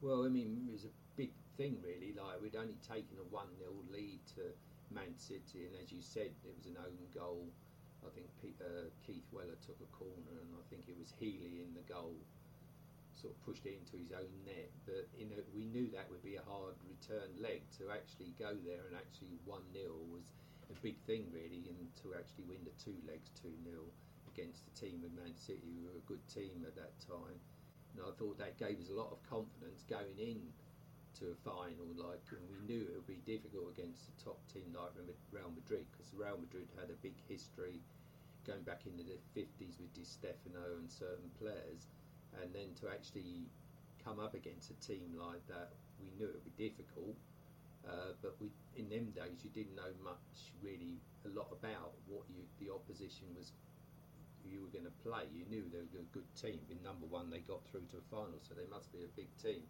[0.00, 2.14] Well, I mean, it was a big thing, really.
[2.16, 4.42] Like we'd only taken a one 0 lead to
[4.94, 7.46] Man City, and as you said, it was an own goal.
[8.06, 8.28] I think
[8.60, 12.14] uh, Keith Weller took a corner, and I think it was Healey in the goal
[13.26, 14.70] sort of pushed it into his own net.
[14.86, 18.54] But you know, we knew that would be a hard return leg to actually go
[18.62, 20.30] there and actually one 0 was
[20.70, 23.82] a big thing really, and to actually win the two legs two 0
[24.30, 27.38] against the team of Man City, who were a good team at that time.
[27.98, 30.38] And I thought that gave us a lot of confidence going in
[31.18, 31.88] to a final.
[31.96, 34.94] Like, and we knew it would be difficult against a top team like
[35.32, 37.80] Real Madrid because Real Madrid had a big history
[38.44, 41.88] going back into the 50s with Di Stefano and certain players
[42.42, 43.46] and then to actually
[44.02, 47.16] come up against a team like that, we knew it would be difficult.
[47.86, 52.26] Uh, but we, in them days, you didn't know much, really, a lot about what
[52.26, 53.54] you, the opposition was,
[54.42, 55.26] you were going to play.
[55.30, 56.58] You knew they were a good team.
[56.70, 59.30] In number one, they got through to a final, so they must be a big
[59.38, 59.62] team.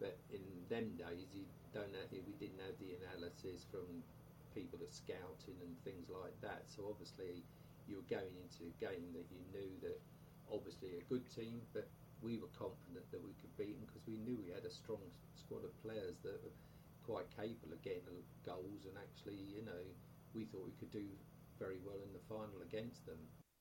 [0.00, 3.84] But in them days, you don't have, we didn't have the analysis from
[4.52, 6.64] people that scouting and things like that.
[6.68, 7.44] So obviously,
[7.88, 10.00] you were going into a game that you knew that
[10.52, 11.88] obviously a good team, but
[12.22, 15.00] we were confident that we could beat them because we knew we had a strong
[15.36, 16.56] squad of players that were
[17.04, 18.02] quite capable of getting
[18.44, 19.84] goals, and actually, you know,
[20.34, 21.04] we thought we could do
[21.58, 23.18] very well in the final against them.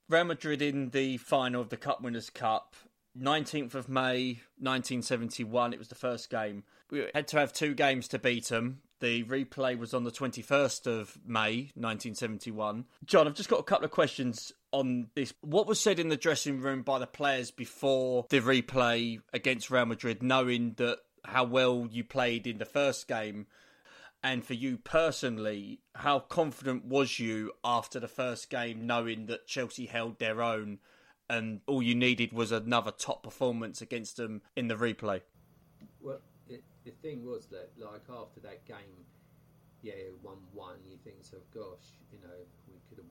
[0.10, 2.76] Real Madrid in the final of the Cup Winners' Cup.
[3.20, 6.64] 19th of May 1971, it was the first game.
[6.90, 8.82] We had to have two games to beat them.
[9.02, 12.86] The replay was on the 21st of May 1971.
[13.06, 15.34] John, I've just got a couple of questions on this.
[15.42, 19.86] What was said in the dressing room by the players before the replay against Real
[19.86, 23.48] Madrid, knowing that how well you played in the first game?
[24.26, 29.86] And for you personally, how confident was you after the first game, knowing that Chelsea
[29.86, 30.80] held their own
[31.30, 35.22] and all you needed was another top performance against them in the replay?
[36.02, 39.06] Well, it, the thing was that, like, after that game,
[39.82, 42.46] yeah, 1 1, you think, so, gosh, you know,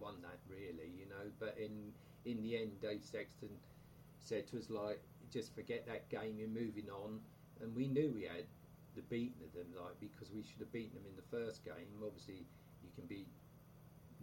[0.03, 1.31] won that really, you know.
[1.39, 1.93] But in
[2.25, 3.51] in the end, Dave Sexton
[4.21, 5.01] said to us like,
[5.31, 6.37] just forget that game.
[6.39, 7.21] You're moving on,
[7.61, 8.47] and we knew we had
[8.95, 11.89] the beating of them, like because we should have beaten them in the first game.
[12.05, 12.47] Obviously,
[12.83, 13.27] you can be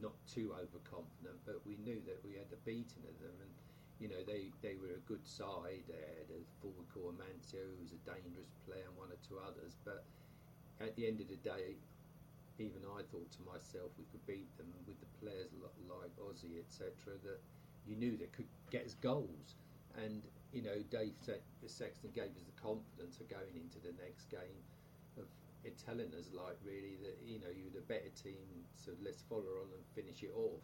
[0.02, 3.52] not too overconfident, but we knew that we had the beating of them, and
[4.00, 5.84] you know, they, they were a good side.
[5.88, 9.38] They had a forward called Amancio, who was a dangerous player, and one or two
[9.44, 9.76] others.
[9.84, 10.06] But
[10.80, 11.76] at the end of the day,
[12.60, 17.18] even I thought to myself we could beat them with the players like Ossie, etc.
[17.24, 17.40] That
[17.88, 19.56] you knew they could get us goals.
[19.98, 20.22] And
[20.54, 21.14] you know, Dave
[21.66, 24.64] Sexton gave us the confidence of going into the next game
[25.18, 25.26] of
[25.86, 29.68] telling us like really that you know you're the better team, so let's follow on
[29.76, 30.64] and finish it off.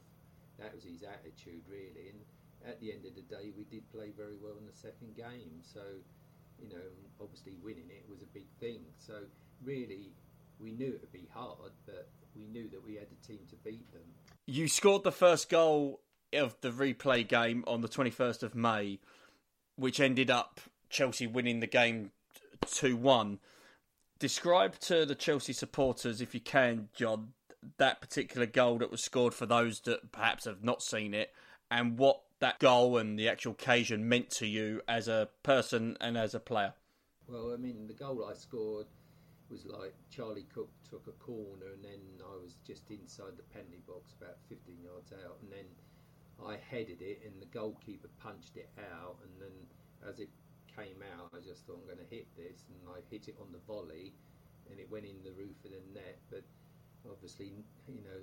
[0.58, 2.24] That was his attitude really, and
[2.66, 5.62] at the end of the day, we did play very well in the second game.
[5.62, 5.82] So,
[6.60, 6.88] you know,
[7.22, 8.82] obviously winning it was a big thing.
[8.98, 9.28] So,
[9.64, 10.16] really,
[10.60, 13.56] we knew it would be hard, but we knew that we had a team to
[13.58, 14.04] beat them.
[14.46, 16.02] You scored the first goal
[16.34, 19.00] of the replay game on the 21st of May,
[19.76, 22.12] which ended up Chelsea winning the game
[22.68, 23.40] 2 1.
[24.18, 27.34] Describe to the Chelsea supporters, if you can, John,
[27.78, 31.34] that particular goal that was scored for those that perhaps have not seen it
[31.72, 36.18] and what that goal and the actual occasion meant to you as a person and
[36.18, 36.74] as a player?
[37.28, 38.88] Well, I mean, the goal I scored
[39.50, 43.82] was like Charlie Cooke took a corner and then I was just inside the penalty
[43.88, 45.38] box about 15 yards out.
[45.42, 45.68] And then
[46.42, 49.18] I headed it and the goalkeeper punched it out.
[49.24, 49.56] And then
[50.08, 50.30] as it
[50.76, 52.66] came out I just thought I'm going to hit this.
[52.70, 54.14] And I hit it on the volley
[54.70, 56.18] and it went in the roof of the net.
[56.30, 56.44] But
[57.06, 57.54] obviously
[57.88, 58.22] you know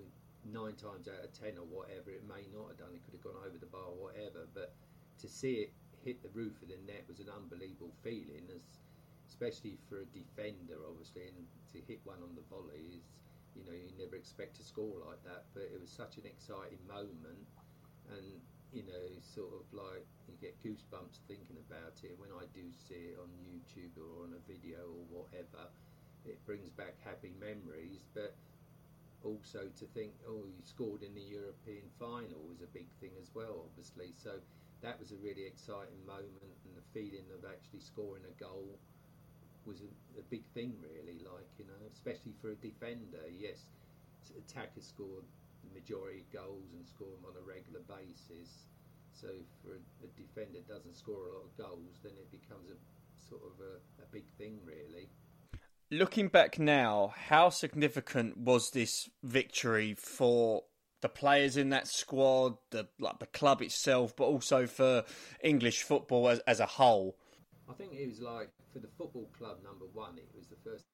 [0.51, 2.91] nine times out of ten or whatever, it may not have done.
[2.95, 4.51] It could have gone over the bar or whatever.
[4.55, 4.75] But
[5.21, 5.73] to see it
[6.05, 8.82] hit the roof of the net was an unbelievable feeling, as,
[9.43, 11.43] especially for a defender, obviously, and
[11.75, 13.03] to hit one on the volley is,
[13.59, 15.43] you know, you never expect to score like that.
[15.51, 17.43] But it was such an exciting moment,
[18.15, 18.39] and
[18.71, 22.15] you know, sort of like you get goosebumps thinking about it.
[22.23, 25.67] When I do see it on YouTube or on a video or whatever,
[26.23, 28.07] it brings back happy memories.
[28.15, 28.39] But
[29.27, 33.35] also to think, oh, you scored in the European final was a big thing as
[33.35, 34.15] well, obviously.
[34.15, 34.39] So
[34.87, 38.79] that was a really exciting moment, and the feeling of actually scoring a goal
[39.67, 41.19] was a, a big thing, really.
[41.23, 43.25] Like you know, especially for a defender.
[43.31, 43.67] Yes,
[44.37, 45.23] attackers score
[45.65, 48.71] the majority of goals and score them on a regular basis.
[49.13, 49.29] So
[49.63, 52.79] for a, a defender doesn't score a lot of goals, then it becomes a
[53.21, 55.09] sort of a, a big thing, really
[55.93, 60.65] looking back now, how significant was this victory for
[61.03, 65.05] the players in that squad, the like the club itself, but also for
[65.43, 67.17] English football as, as a whole?
[67.73, 70.85] I think it was like for the football club number one, it was the first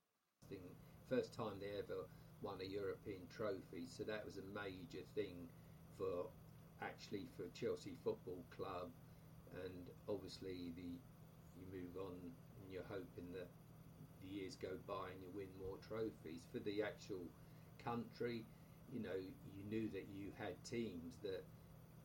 [0.49, 0.63] thing,
[1.11, 2.07] first time they ever
[2.41, 3.91] won a European trophy.
[3.91, 5.51] So that was a major thing
[5.99, 6.31] for
[6.81, 8.95] actually for Chelsea Football Club,
[9.67, 11.03] and obviously the
[11.59, 13.51] you move on and you're hoping that
[14.23, 16.47] the years go by and you win more trophies.
[16.55, 17.27] For the actual
[17.83, 18.47] country,
[18.87, 21.43] you know, you knew that you had teams that,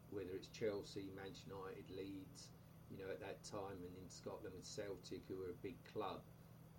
[0.09, 2.49] whether it's Chelsea, Manchester United, Leeds,
[2.89, 6.21] you know, at that time, and in Scotland with Celtic, who were a big club,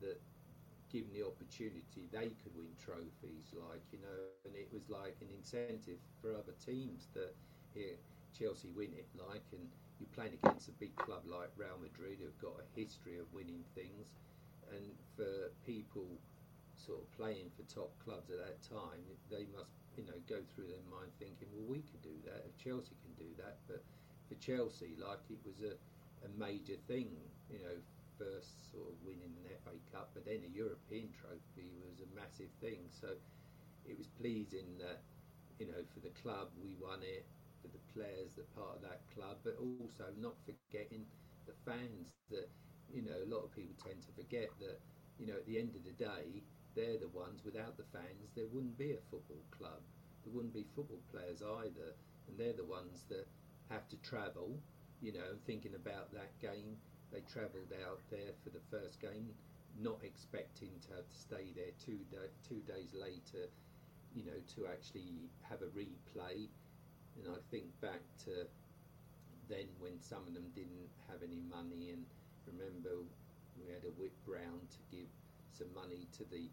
[0.01, 0.21] that
[0.91, 5.29] given the opportunity, they could win trophies, like, you know, and it was like an
[5.35, 7.35] incentive for other teams that
[7.75, 7.97] here,
[8.37, 9.67] Chelsea win it, like, and
[9.99, 13.65] you're playing against a big club like Real Madrid who've got a history of winning
[13.75, 14.13] things
[14.71, 16.07] and for people
[16.77, 19.01] sort of playing for top clubs at that time,
[19.31, 22.55] they must you know go through their mind thinking, well, we could do that if
[22.59, 23.59] Chelsea can do that.
[23.67, 23.83] But
[24.29, 25.75] for Chelsea, like it was a,
[26.25, 27.11] a major thing,
[27.51, 27.77] you know,
[28.19, 32.51] first sort of winning an FA Cup, but then a European trophy was a massive
[32.61, 32.89] thing.
[32.91, 33.15] So
[33.85, 35.03] it was pleasing that
[35.59, 37.27] you know for the club we won it,
[37.63, 41.07] for the players that part of that club, but also not forgetting
[41.47, 42.49] the fans that
[42.93, 44.81] you know, a lot of people tend to forget that,
[45.19, 46.43] you know, at the end of the day,
[46.75, 49.81] they're the ones without the fans, there wouldn't be a football club.
[50.25, 51.95] There wouldn't be football players either.
[52.27, 53.27] And they're the ones that
[53.71, 54.59] have to travel,
[55.05, 56.81] you know, thinking about that game.
[57.13, 59.29] They travelled out there for the first game,
[59.79, 62.01] not expecting to have to stay there two,
[62.49, 63.53] two days later,
[64.17, 66.49] you know, to actually have a replay.
[67.21, 68.49] And I think back to
[69.49, 72.03] then when some of them didn't have any money and
[72.49, 73.05] remember
[73.61, 75.07] we had a whip round to give
[75.53, 76.49] some money to the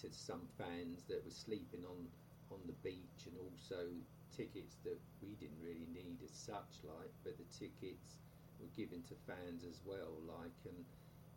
[0.00, 2.06] to some fans that were sleeping on
[2.54, 3.90] on the beach and also
[4.34, 8.20] tickets that we didn't really need as such like but the tickets
[8.60, 10.84] were given to fans as well like and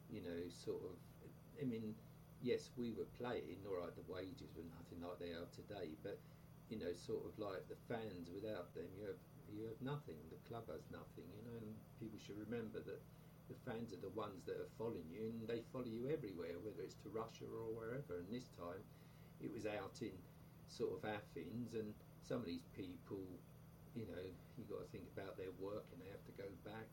[0.09, 0.95] you know sort of
[1.61, 1.95] I mean
[2.41, 6.17] yes we were playing all right the wages were nothing like they are today but
[6.69, 9.21] you know sort of like the fans without them you have
[9.51, 13.01] you have nothing the club has nothing you know and people should remember that
[13.51, 16.81] the fans are the ones that are following you, and they follow you everywhere, whether
[16.83, 18.23] it's to Russia or wherever.
[18.23, 18.79] And this time,
[19.43, 20.15] it was out in
[20.71, 21.91] sort of Athens, and
[22.27, 23.21] some of these people
[23.95, 24.23] you know,
[24.55, 26.87] you've got to think about their work and they have to go back.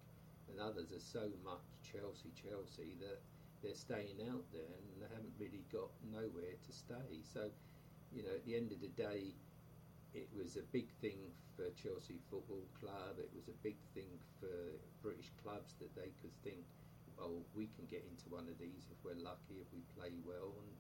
[0.51, 3.21] And others are so much Chelsea, Chelsea that
[3.63, 7.23] they're staying out there and they haven't really got nowhere to stay.
[7.23, 7.53] So,
[8.11, 9.37] you know, at the end of the day,
[10.17, 11.21] it was a big thing
[11.55, 13.21] for Chelsea Football Club.
[13.21, 14.09] It was a big thing
[14.41, 14.51] for
[15.05, 16.65] British clubs that they could think,
[17.21, 20.57] well, we can get into one of these if we're lucky, if we play well.
[20.65, 20.73] And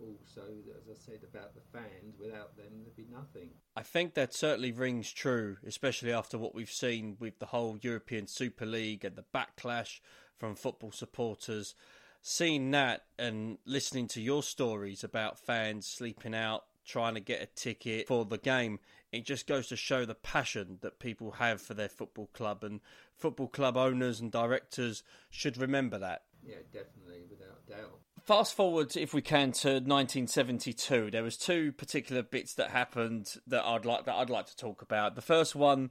[0.00, 0.42] also,
[0.76, 3.50] as I said about the fans, without them, there'd be nothing.
[3.76, 8.26] I think that certainly rings true, especially after what we've seen with the whole European
[8.26, 10.00] Super League and the backlash
[10.38, 11.74] from football supporters.
[12.22, 17.46] Seeing that and listening to your stories about fans sleeping out, trying to get a
[17.46, 18.80] ticket for the game,
[19.12, 22.64] it just goes to show the passion that people have for their football club.
[22.64, 22.80] And
[23.16, 26.22] football club owners and directors should remember that.
[26.42, 32.22] Yeah, definitely, without doubt fast forward if we can to 1972 there was two particular
[32.22, 35.14] bits that happened that I'd like that I'd like to talk about.
[35.14, 35.90] The first one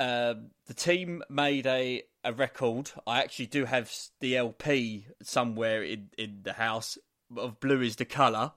[0.00, 0.34] uh,
[0.66, 2.90] the team made a a record.
[3.06, 6.98] I actually do have the LP somewhere in in the house
[7.36, 8.52] of blue is the color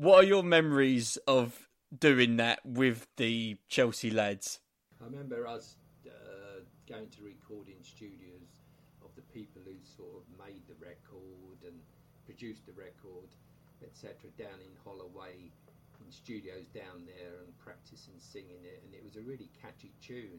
[0.00, 4.60] what are your memories of doing that with the Chelsea lads?
[4.98, 8.62] I remember us uh, going to recording studios
[9.04, 11.76] of the people who sort of made the record and
[12.30, 13.26] produced the record,
[13.82, 15.50] etc., down in Holloway,
[15.98, 18.78] in studios down there, and practicing singing it.
[18.86, 20.38] And it was a really catchy tune,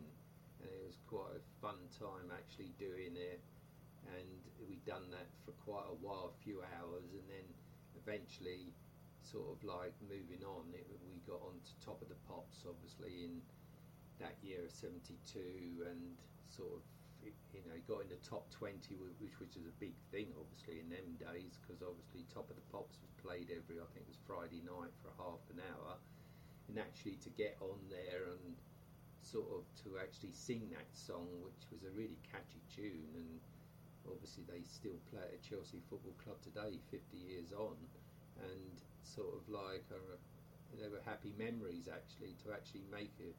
[0.64, 3.44] and it was quite a fun time actually doing it.
[4.08, 7.48] And we'd done that for quite a while, a few hours, and then
[8.00, 8.72] eventually,
[9.28, 13.28] sort of like moving on, it, we got on to top of the pops, obviously
[13.28, 13.44] in
[14.24, 15.12] that year of '72,
[15.86, 16.16] and
[16.48, 16.82] sort of
[17.24, 20.90] you know, got in the top 20, which, which was a big thing, obviously, in
[20.90, 24.22] them days, because obviously Top of the Pops was played every, I think it was
[24.26, 25.98] Friday night for half an hour.
[26.70, 28.56] And actually to get on there and
[29.22, 33.40] sort of to actually sing that song, which was a really catchy tune, and
[34.10, 37.78] obviously they still play at Chelsea Football Club today, 50 years on,
[38.42, 39.86] and sort of like
[40.80, 43.32] they were happy memories actually to actually make a,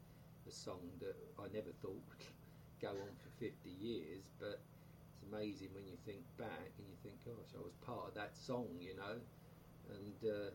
[0.49, 2.23] a song that I never thought would
[2.83, 4.59] go on for 50 years, but
[5.15, 8.35] it's amazing when you think back and you think, gosh, I was part of that
[8.35, 9.23] song, you know,
[9.95, 10.51] and uh,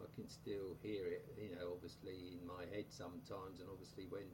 [0.00, 4.24] I can still hear it, you know, obviously in my head sometimes, and obviously when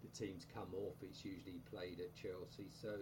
[0.00, 2.72] the teams come off, it's usually played at Chelsea.
[2.72, 2.96] So,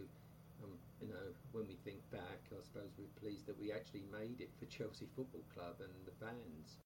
[0.63, 4.43] um, you know, when we think back, I suppose we're pleased that we actually made
[4.43, 6.83] it for Chelsea Football Club and the fans.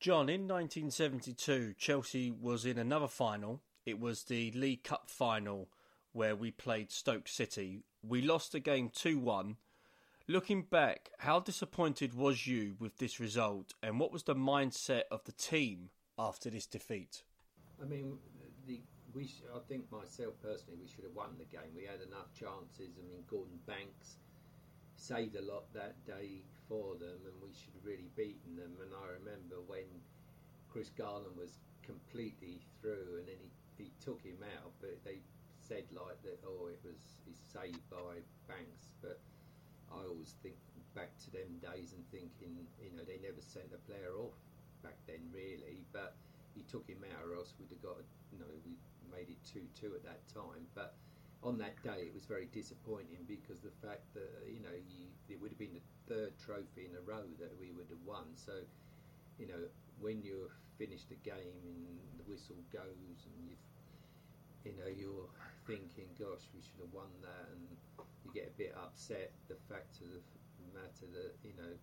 [0.00, 3.60] John, in 1972, Chelsea was in another final.
[3.84, 5.68] It was the League Cup final
[6.12, 7.84] where we played Stoke City.
[8.02, 9.56] We lost the game 2 1.
[10.28, 15.24] Looking back, how disappointed was you with this result, and what was the mindset of
[15.24, 17.24] the team after this defeat?
[17.82, 18.18] I mean,
[18.66, 18.80] the,
[19.12, 21.74] we sh- I think myself personally, we should have won the game.
[21.74, 22.94] We had enough chances.
[22.98, 24.18] I mean, Gordon Banks
[24.94, 28.76] saved a lot that day for them, and we should have really beaten them.
[28.80, 29.88] And I remember when
[30.68, 33.50] Chris Garland was completely through, and then he,
[33.82, 35.22] he took him out, but they
[35.58, 36.78] said like that, oh, it
[37.52, 39.18] saved by Banks, but
[39.90, 40.54] I always think
[40.94, 44.34] back to them days and thinking, you know, they never sent a player off
[44.82, 46.14] back then, really, but
[46.54, 47.98] he took him out, or else we'd have got,
[48.32, 48.74] you know, we
[49.10, 50.94] made it two-two at that time, but.
[51.42, 55.40] On that day, it was very disappointing because the fact that you know you, it
[55.40, 58.28] would have been the third trophy in a row that we would have won.
[58.36, 58.60] So,
[59.38, 59.64] you know,
[60.00, 63.64] when you finish the game and the whistle goes and you've
[64.64, 65.28] you know you're
[65.66, 67.64] thinking, gosh, we should have won that, and
[68.24, 69.32] you get a bit upset.
[69.48, 70.22] The fact of
[70.60, 71.74] the matter that you know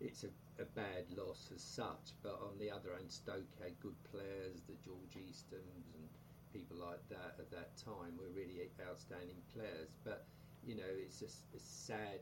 [0.00, 3.96] it's a, a bad loss as such, but on the other hand, Stoke had good
[4.10, 6.06] players, the George Easthams and
[6.52, 9.94] people like that at that time were really outstanding players.
[10.04, 10.24] But
[10.66, 12.20] you know, it's a, a sad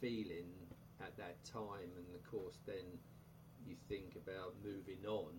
[0.00, 0.50] feeling
[1.00, 2.86] at that time, and of course, then
[3.66, 5.34] you think about moving on,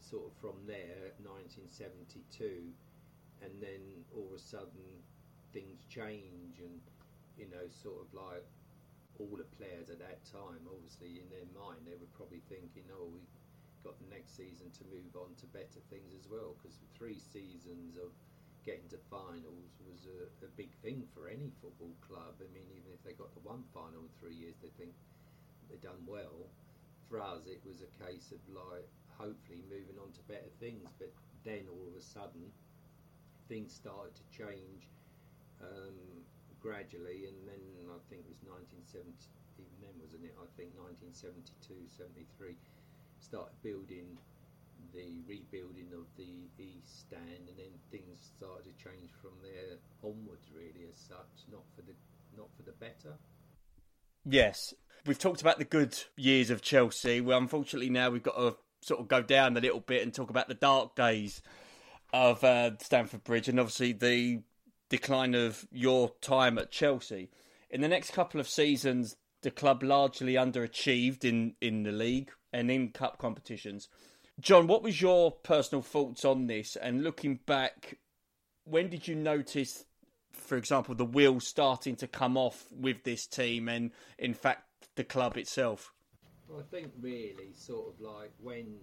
[0.00, 2.72] sort of from there, 1972
[3.42, 3.82] and then
[4.14, 4.86] all of a sudden
[5.52, 6.80] things change and
[7.36, 8.44] you know sort of like
[9.18, 13.08] all the players at that time obviously in their mind they were probably thinking oh
[13.12, 13.20] we
[13.84, 17.96] got the next season to move on to better things as well because three seasons
[17.96, 18.12] of
[18.64, 22.36] getting to finals was a, a, big thing for any football club.
[22.44, 24.92] I mean even if they got the one final in three years they think
[25.68, 26.44] they've done well.
[27.08, 28.84] For us it was a case of like
[29.16, 31.12] hopefully moving on to better things but
[31.44, 32.52] then all of a sudden
[33.50, 34.86] things started to change
[35.58, 35.98] um,
[36.62, 39.10] gradually, and then I think it was 1970,
[39.58, 40.38] even then, wasn't it?
[40.38, 42.54] I think 1972, 73,
[43.18, 44.14] started building
[44.94, 50.46] the rebuilding of the East Stand, and then things started to change from there onwards.
[50.54, 51.92] Really, as such, not for the
[52.38, 53.18] not for the better.
[54.24, 54.74] Yes,
[55.06, 57.20] we've talked about the good years of Chelsea.
[57.20, 60.30] Well, unfortunately, now we've got to sort of go down a little bit and talk
[60.30, 61.42] about the dark days
[62.12, 64.42] of uh, Stamford Bridge, and obviously the
[64.88, 67.30] decline of your time at Chelsea.
[67.70, 72.70] In the next couple of seasons, the club largely underachieved in, in the league and
[72.70, 73.88] in cup competitions.
[74.40, 76.76] John, what was your personal thoughts on this?
[76.76, 77.98] And looking back,
[78.64, 79.84] when did you notice,
[80.32, 84.64] for example, the wheels starting to come off with this team and, in fact,
[84.96, 85.92] the club itself?
[86.48, 88.78] Well, I think really sort of like when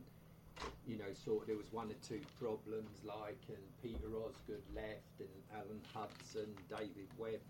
[0.88, 5.20] you know, sort of there was one or two problems like, and Peter Osgood left,
[5.20, 7.42] and Alan Hudson, David Webb.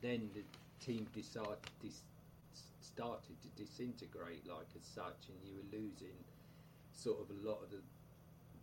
[0.00, 0.42] Then the
[0.84, 2.02] team decided dis-
[2.80, 6.16] started to disintegrate like as such, and you were losing
[6.92, 7.82] sort of a lot of the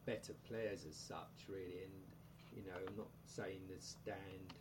[0.05, 1.87] better players as such, really.
[1.87, 1.95] And
[2.55, 4.53] you know, I'm not saying the stand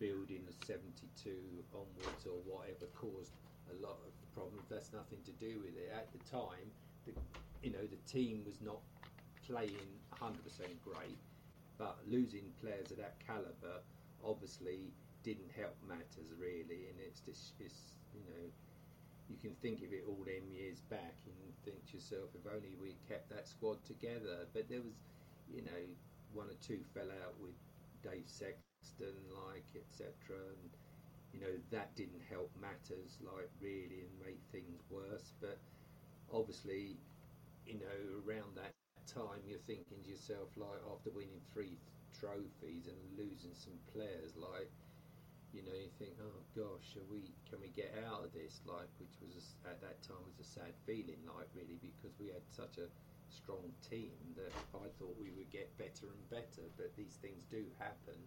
[0.00, 1.30] building the 72
[1.76, 3.36] onwards or whatever caused
[3.68, 4.64] a lot of problems.
[4.68, 5.92] That's nothing to do with it.
[5.94, 6.66] At the time,
[7.04, 7.12] the,
[7.62, 8.80] you know, the team was not
[9.46, 10.32] playing 100%
[10.84, 11.18] great,
[11.78, 13.80] but losing players of that calibre
[14.24, 14.92] obviously
[15.22, 16.88] didn't help matters really.
[16.88, 18.46] And it's just, it's, you know,
[19.28, 22.74] you can think of it all them years back and think to yourself, if only
[22.80, 24.48] we kept that squad together.
[24.52, 24.98] But there was,
[25.48, 25.82] you know,
[26.32, 27.54] one or two fell out with
[28.02, 29.14] Dave Sexton,
[29.46, 30.10] like etc.
[30.34, 30.70] And
[31.32, 35.32] you know that didn't help matters, like really, and make things worse.
[35.40, 35.58] But
[36.32, 36.96] obviously,
[37.70, 38.74] you know, around that
[39.06, 41.78] time, you're thinking to yourself, like after winning three
[42.10, 44.66] trophies and losing some players, like
[45.54, 48.62] you know, you think, oh gosh, are we can we get out of this?
[48.66, 52.42] Like, which was at that time was a sad feeling, like really, because we had
[52.50, 52.86] such a
[53.30, 56.66] strong team that I thought we would get better and better.
[56.78, 58.18] But these things do happen,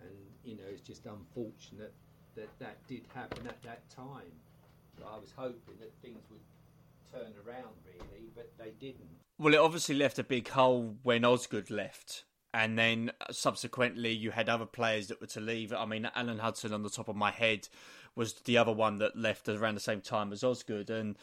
[0.00, 1.92] and you know, it's just unfortunate
[2.36, 4.32] that that did happen at that time.
[4.96, 6.44] But I was hoping that things would
[7.14, 9.08] around, really, but they didn't.
[9.38, 14.48] Well, it obviously left a big hole when Osgood left and then subsequently you had
[14.48, 15.72] other players that were to leave.
[15.72, 17.68] I mean, Alan Hudson on the top of my head
[18.14, 21.16] was the other one that left around the same time as Osgood, and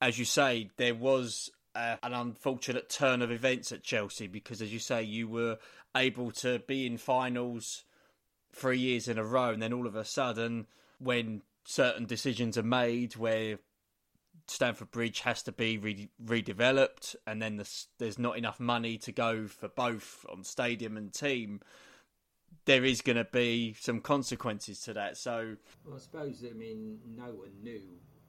[0.00, 4.72] as you say, there was uh, an unfortunate turn of events at Chelsea because, as
[4.72, 5.58] you say, you were
[5.96, 7.84] able to be in finals
[8.52, 10.66] three years in a row, and then all of a sudden,
[10.98, 13.58] when certain decisions are made, where
[14.48, 19.12] Stamford Bridge has to be re- redeveloped, and then there's, there's not enough money to
[19.12, 21.60] go for both on stadium and team.
[22.64, 25.16] There is going to be some consequences to that.
[25.16, 27.82] So, well, I suppose I mean no one knew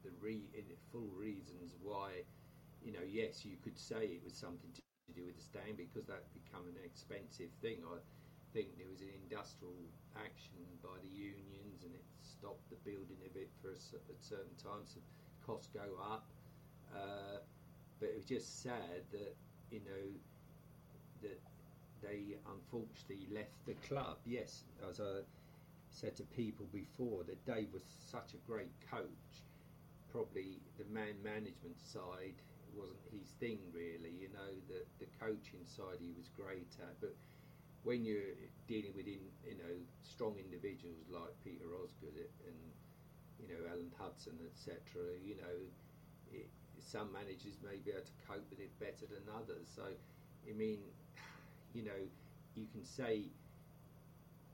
[0.04, 0.46] the re-
[0.92, 2.24] full reasons why.
[2.82, 4.82] You know, yes, you could say it was something to
[5.14, 7.82] do with the stand because that become an expensive thing.
[7.84, 7.98] I
[8.54, 9.76] think there was an industrial
[10.16, 14.96] action by the unions, and it stopped the building of it for a, certain times.
[14.96, 15.02] So
[15.48, 16.26] costs go up.
[16.94, 17.40] Uh,
[18.00, 19.36] but it was just sad that
[19.72, 20.08] you know
[21.22, 21.40] that
[22.02, 24.18] they unfortunately left the club.
[24.26, 25.22] Yes, as I
[25.90, 29.34] said to people before, that Dave was such a great coach.
[30.12, 32.36] Probably the man management side
[32.76, 34.14] wasn't his thing really.
[34.20, 37.16] You know, the the coaching side he was great at, but
[37.84, 38.36] when you're
[38.68, 42.60] dealing with in, you know strong individuals like Peter Osgood and
[43.40, 44.78] you know, Alan Hudson, etc.
[45.24, 45.58] You know,
[46.34, 46.48] it,
[46.80, 49.68] some managers may be able to cope with it better than others.
[49.74, 50.80] So, I mean,
[51.74, 52.02] you know,
[52.56, 53.30] you can say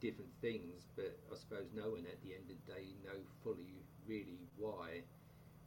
[0.03, 3.79] different things, but I suppose no one at the end of the day know fully
[4.03, 4.99] really why,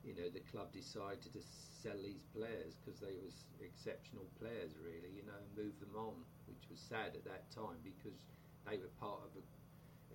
[0.05, 5.09] you know, the club decided to sell these players because they was exceptional players, really,
[5.17, 8.21] you know, and move them on, which was sad at that time because
[8.69, 9.45] they were part of a,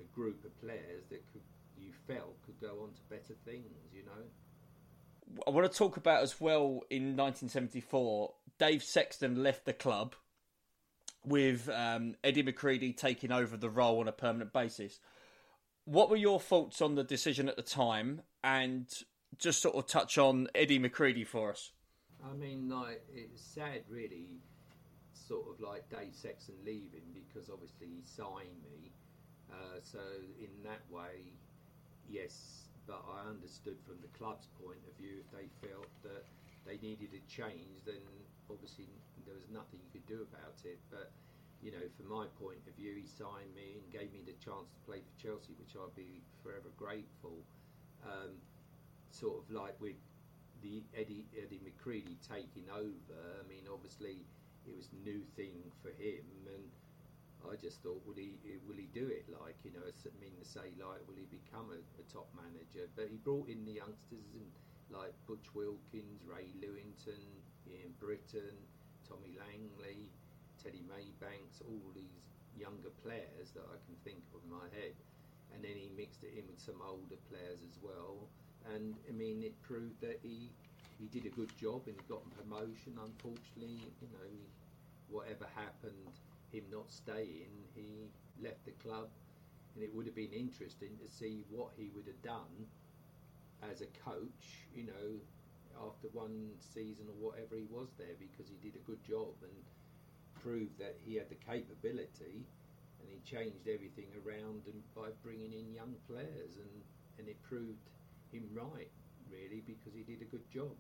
[0.04, 1.46] a group of players that could
[1.82, 5.42] you felt could go on to better things, you know?
[5.48, 10.16] I want to talk about as well in 1974, Dave Sexton left the club
[11.26, 15.00] with um, Eddie McCreadie taking over the role on a permanent basis.
[15.86, 18.88] What were your thoughts on the decision at the time and
[19.38, 21.72] just sort of touch on Eddie McCreadie for us?
[22.24, 24.42] I mean, like, it's sad, really,
[25.14, 28.92] sort of like Dave Sexton leaving because obviously he signed me.
[29.52, 30.00] Uh, so,
[30.40, 31.34] in that way,
[32.12, 36.28] yes, but I understood from the club's point of view if they felt that
[36.68, 38.04] they needed a change, then
[38.52, 38.92] obviously
[39.26, 40.78] there was nothing you could do about it.
[40.92, 41.10] But
[41.64, 44.68] you know, from my point of view, he signed me and gave me the chance
[44.76, 47.40] to play for Chelsea, which I'd be forever grateful.
[48.04, 48.36] Um,
[49.12, 50.00] sort of like with
[50.62, 53.18] the Eddie Eddie McCreadie taking over.
[53.40, 54.26] I mean, obviously
[54.68, 56.66] it was new thing for him, and
[57.50, 58.38] I just thought, will he
[58.68, 59.26] will he do it?
[59.32, 62.88] Like you know, I mean to say, like, will he become a, a top manager?
[62.96, 64.48] But he brought in the youngsters and
[64.92, 67.24] like Butch Wilkins, Ray Lewington,
[67.68, 68.56] Ian Britton,
[69.08, 70.12] Tommy Langley,
[70.62, 72.28] Teddy Maybanks, all these
[72.60, 74.96] younger players that I can think of in my head.
[75.56, 78.28] And then he mixed it in with some older players as well.
[78.76, 80.52] And I mean, it proved that he
[81.00, 82.94] he did a good job and he got a promotion.
[83.02, 84.46] Unfortunately, you know, he,
[85.10, 86.14] whatever happened,
[86.52, 88.10] him not staying, he
[88.42, 89.10] left the club.
[89.76, 92.68] And it would have been interesting to see what he would have done
[93.72, 95.20] as a coach, you know,
[95.80, 99.52] after one season or whatever he was there because he did a good job and
[100.44, 102.44] proved that he had the capability
[103.00, 106.84] and he changed everything around and by bringing in young players and,
[107.18, 107.90] and it proved
[108.32, 108.92] him right
[109.32, 110.76] really because he did a good job.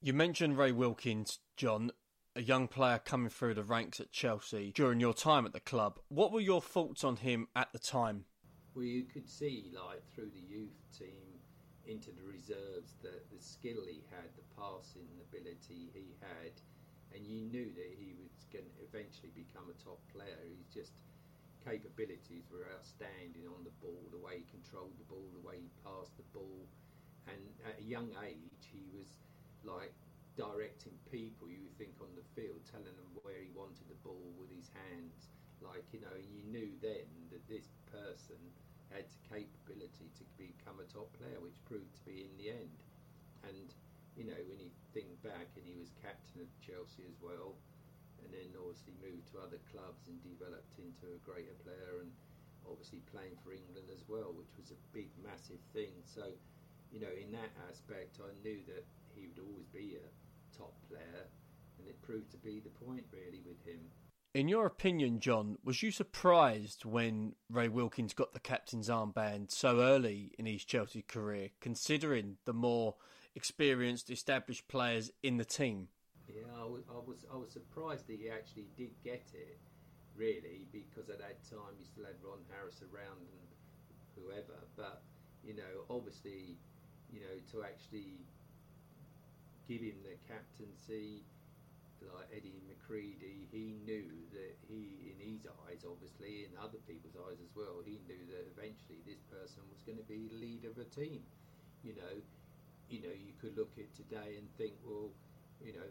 [0.00, 1.90] You mentioned Ray Wilkins, John,
[2.36, 6.00] a young player coming through the ranks at Chelsea during your time at the club.
[6.08, 8.24] What were your thoughts on him at the time?
[8.74, 11.38] Well, you could see, like, through the youth team
[11.86, 16.52] into the reserves, that the skill he had, the passing ability he had,
[17.14, 20.42] and you knew that he was going to eventually become a top player.
[20.48, 20.92] He's just
[21.64, 25.70] capabilities were outstanding on the ball, the way he controlled the ball, the way he
[25.86, 26.66] passed the ball,
[27.28, 29.08] and at a young age he was
[29.64, 29.94] like
[30.36, 31.48] directing people.
[31.48, 35.30] You think on the field, telling them where he wanted the ball with his hands,
[35.62, 38.38] like you know, you knew then that this person
[38.92, 42.78] had the capability to become a top player, which proved to be in the end.
[43.46, 43.72] And
[44.14, 47.58] you know, when you think back, and he was captain of Chelsea as well
[48.24, 52.08] and then obviously moved to other clubs and developed into a greater player and
[52.64, 55.92] obviously playing for England as well, which was a big, massive thing.
[56.08, 56.32] So,
[56.88, 60.06] you know, in that aspect, I knew that he would always be a
[60.56, 61.26] top player,
[61.78, 63.80] and it proved to be the point really with him.
[64.34, 69.80] In your opinion, John, was you surprised when Ray Wilkins got the captain's armband so
[69.80, 72.96] early in his Chelsea career, considering the more
[73.36, 75.88] experienced, established players in the team?
[76.26, 79.58] Yeah, I was, I was, I was surprised that he actually did get it,
[80.16, 83.48] really, because at that time you still had Ron Harris around and
[84.16, 84.58] whoever.
[84.76, 85.02] But
[85.44, 86.58] you know, obviously,
[87.12, 88.26] you know, to actually
[89.68, 91.24] give him the captaincy,
[92.04, 97.40] like Eddie McCreadie, he knew that he, in his eyes, obviously, in other people's eyes
[97.40, 100.78] as well, he knew that eventually this person was going to be the leader of
[100.78, 101.22] a team.
[101.82, 102.14] You know,
[102.88, 105.08] you know, you could look at today and think, well,
[105.64, 105.88] you know,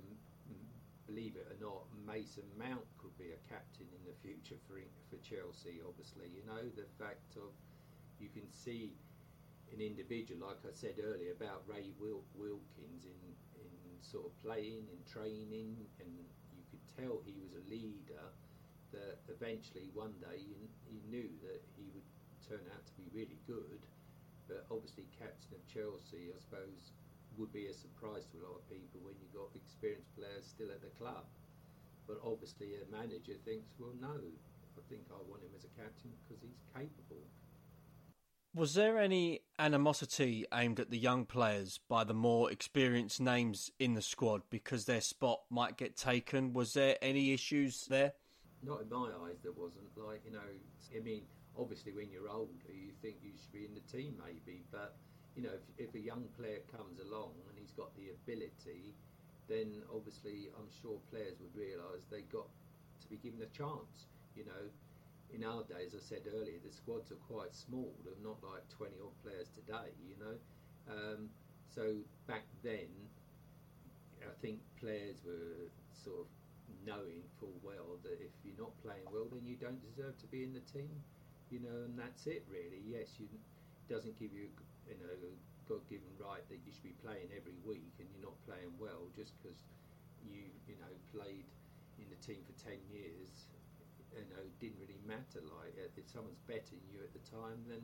[1.07, 5.19] believe it or not, Mason Mount could be a captain in the future for for
[5.21, 5.81] Chelsea.
[5.83, 7.51] Obviously, you know the fact of
[8.19, 8.93] you can see
[9.73, 13.33] an individual, like I said earlier about Ray Wil- Wilkins in in
[14.03, 16.11] sort of playing and training, and
[16.53, 18.27] you could tell he was a leader.
[18.93, 20.53] That eventually one day you,
[20.85, 22.05] you knew that he would
[22.45, 23.81] turn out to be really good,
[24.45, 26.93] but obviously captain of Chelsea, I suppose
[27.37, 30.69] would be a surprise to a lot of people when you've got experienced players still
[30.69, 31.25] at the club.
[32.05, 36.13] But obviously, a manager thinks, well, no, I think I want him as a captain
[36.21, 37.25] because he's capable.
[38.55, 43.95] Was there any animosity aimed at the young players by the more experienced names in
[43.95, 46.53] the squad because their spot might get taken?
[46.53, 48.13] Was there any issues there?
[48.61, 49.89] Not in my eyes, there wasn't.
[49.97, 50.53] Like, you know,
[50.95, 51.23] I mean,
[51.57, 54.97] obviously, when you're older, you think you should be in the team, maybe, but
[55.35, 58.93] you know, if, if a young player comes along and he's got the ability,
[59.49, 62.45] then obviously I'm sure players would realise they got
[63.01, 64.05] to be given a chance.
[64.35, 64.69] You know,
[65.33, 67.91] in our days, I said earlier, the squads are quite small.
[68.05, 69.91] They're not like 20 odd players today.
[70.05, 70.35] You know,
[70.89, 71.29] um,
[71.73, 72.89] so back then,
[74.21, 76.27] I think players were sort of
[76.85, 80.43] knowing full well that if you're not playing well, then you don't deserve to be
[80.43, 80.93] in the team.
[81.49, 82.81] You know, and that's it really.
[82.85, 83.27] Yes, you
[83.89, 84.47] doesn't give you
[84.87, 85.15] you know,
[85.67, 89.31] God-given right that you should be playing every week and you're not playing well just
[89.39, 89.63] because
[90.23, 91.47] you, you know, played
[91.99, 93.47] in the team for 10 years,
[94.15, 95.41] you know, didn't really matter.
[95.41, 97.81] Like, uh, if someone's better than you at the time, then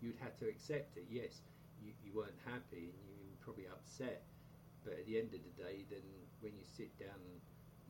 [0.00, 1.06] you'd have to accept it.
[1.08, 1.42] Yes,
[1.80, 4.24] you, you weren't happy and you were probably upset,
[4.84, 6.04] but at the end of the day, then
[6.40, 7.38] when you sit down and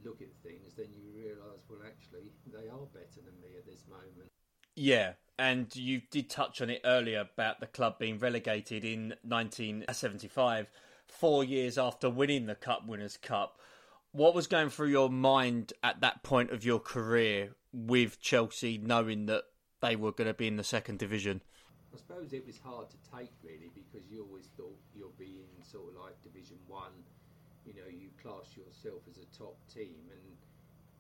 [0.05, 3.85] look at things, then you realise, well, actually, they are better than me at this
[3.89, 4.31] moment.
[4.75, 10.71] Yeah, and you did touch on it earlier about the club being relegated in 1975,
[11.09, 13.59] four years after winning the Cup Winners' Cup.
[14.17, 19.27] What was going through your mind at that point of your career with Chelsea, knowing
[19.27, 19.45] that
[19.85, 21.45] they were going to be in the second division?
[21.93, 25.61] I suppose it was hard to take really because you always thought you'll be in
[25.61, 26.97] sort of like Division One.
[27.69, 30.25] You know, you class yourself as a top team, and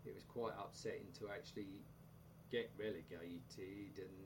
[0.04, 1.80] it was quite upsetting to actually
[2.52, 3.96] get relegated.
[3.96, 4.16] And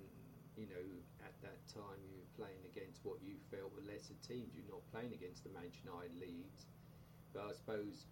[0.59, 0.87] you know,
[1.23, 4.51] at that time you were playing against what you felt were lesser teams.
[4.59, 6.67] You're not playing against the Manchester United Leeds,
[7.31, 8.11] but I suppose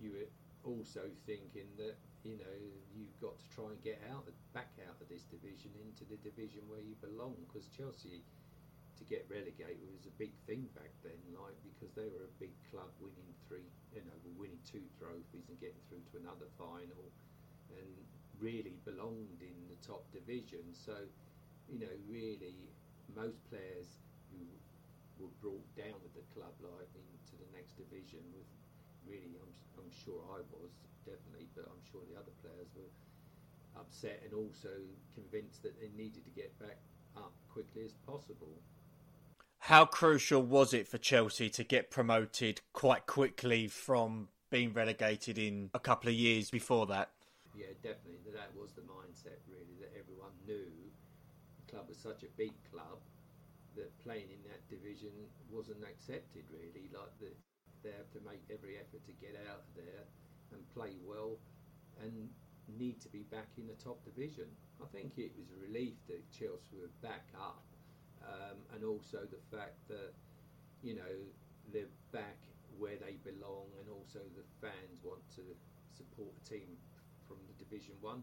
[0.00, 0.30] you were
[0.64, 2.56] also thinking that you know
[2.94, 4.24] you've got to try and get out
[4.56, 8.24] back out of this division into the division where you belong because Chelsea
[8.96, 12.54] to get relegated was a big thing back then like because they were a big
[12.70, 17.04] club winning three you know winning two trophies and getting through to another final
[17.74, 17.90] and
[18.40, 20.62] really belonged in the top division.
[20.72, 20.94] So
[21.70, 22.68] you know really
[23.14, 24.42] most players who
[25.22, 28.48] were brought down with the club like into the next division with
[29.06, 30.72] really I'm, I'm sure I was
[31.04, 32.90] definitely, but I'm sure the other players were
[33.78, 34.70] upset and also
[35.14, 36.78] convinced that they needed to get back
[37.16, 38.54] up quickly as possible.
[39.58, 45.70] How crucial was it for Chelsea to get promoted quite quickly from being relegated in
[45.72, 47.10] a couple of years before that?
[47.56, 48.20] Yeah, definitely.
[48.34, 50.68] That was the mindset, really, that everyone knew
[51.56, 53.00] the club was such a big club
[53.74, 55.10] that playing in that division
[55.50, 56.90] wasn't accepted, really.
[56.92, 57.32] Like, the,
[57.84, 60.08] they have to make every effort to get out of there
[60.56, 61.36] and play well
[62.00, 62.32] and
[62.66, 64.48] need to be back in the top division.
[64.80, 67.62] I think it was a relief that Chelsea were back up,
[68.24, 70.16] um, and also the fact that
[70.82, 71.14] you know
[71.72, 72.40] they're back
[72.80, 75.44] where they belong, and also the fans want to
[75.92, 76.74] support the team
[77.28, 78.22] from the Division One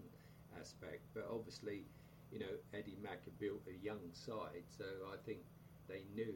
[0.59, 1.05] aspect.
[1.13, 1.85] But obviously,
[2.33, 5.39] you know Eddie Mack had built a young side, so I think
[5.87, 6.33] they knew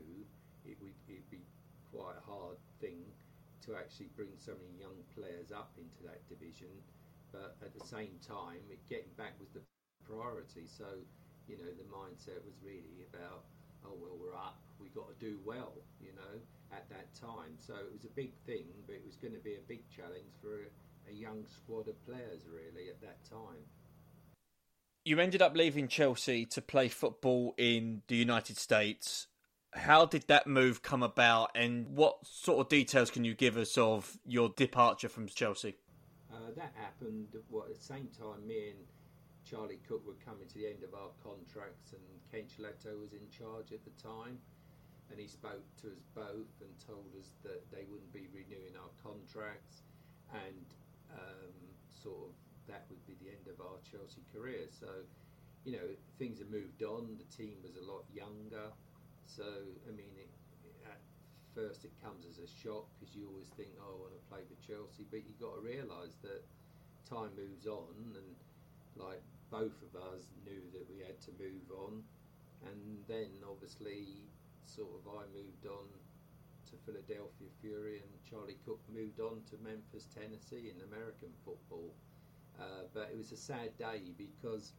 [0.66, 1.42] it would it'd be
[1.96, 3.00] quite a hard thing
[3.64, 6.70] to actually bring so many young players up into that division.
[7.32, 9.64] But at the same time, getting back was the
[10.04, 10.68] priority.
[10.68, 10.86] So,
[11.48, 13.48] you know, the mindset was really about,
[13.86, 16.36] oh, well, we're up, we've got to do well, you know,
[16.72, 17.56] at that time.
[17.58, 20.36] So it was a big thing, but it was going to be a big challenge
[20.42, 23.64] for a, a young squad of players, really, at that time.
[25.04, 29.28] You ended up leaving Chelsea to play football in the United States
[29.76, 33.78] how did that move come about, and what sort of details can you give us
[33.78, 35.76] of your departure from Chelsea?
[36.32, 38.80] Uh, that happened well, at the same time me and
[39.46, 42.02] Charlie Cooke were coming to the end of our contracts, and
[42.32, 42.46] Ken
[43.00, 44.40] was in charge at the time.
[45.12, 48.90] And he spoke to us both and told us that they wouldn't be renewing our
[49.06, 49.86] contracts,
[50.34, 50.66] and
[51.14, 51.54] um,
[51.94, 52.34] sort of
[52.68, 54.66] that would be the end of our Chelsea career.
[54.74, 54.90] So,
[55.64, 57.22] you know, things have moved on.
[57.22, 58.74] The team was a lot younger.
[59.26, 60.30] So, I mean, it,
[60.86, 61.02] at
[61.54, 64.42] first it comes as a shock because you always think, oh, I want to play
[64.48, 66.44] for Chelsea, but you've got to realise that
[67.10, 68.36] time moves on, and
[68.96, 69.22] like
[69.52, 72.02] both of us knew that we had to move on,
[72.66, 74.24] and then obviously,
[74.66, 75.86] sort of, I moved on
[76.72, 81.94] to Philadelphia Fury, and Charlie Cooke moved on to Memphis, Tennessee, in American football.
[82.60, 84.74] Uh, but it was a sad day because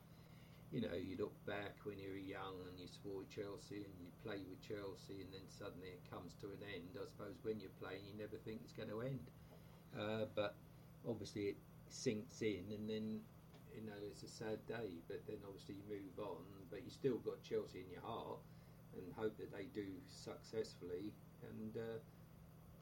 [0.77, 4.12] you know, you look back when you were young and you support Chelsea and you
[4.20, 7.01] play with Chelsea, and then suddenly it comes to an end.
[7.01, 9.24] I suppose when you're playing, you never think it's going to end.
[9.97, 10.53] Uh, but
[11.09, 11.59] obviously, it
[11.89, 13.24] sinks in, and then
[13.72, 15.01] you know it's a sad day.
[15.09, 18.45] But then obviously you move on, but you still got Chelsea in your heart,
[18.93, 21.09] and hope that they do successfully.
[21.41, 22.05] And uh,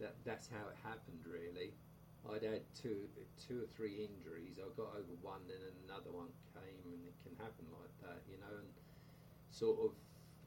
[0.03, 1.71] that that's how it happened, really.
[2.33, 3.05] I'd had two,
[3.37, 4.57] two or three injuries.
[4.57, 8.41] I got over one, and another one came, and it can happen like that, you
[8.41, 8.65] know.
[8.65, 8.73] And
[9.53, 9.93] sort of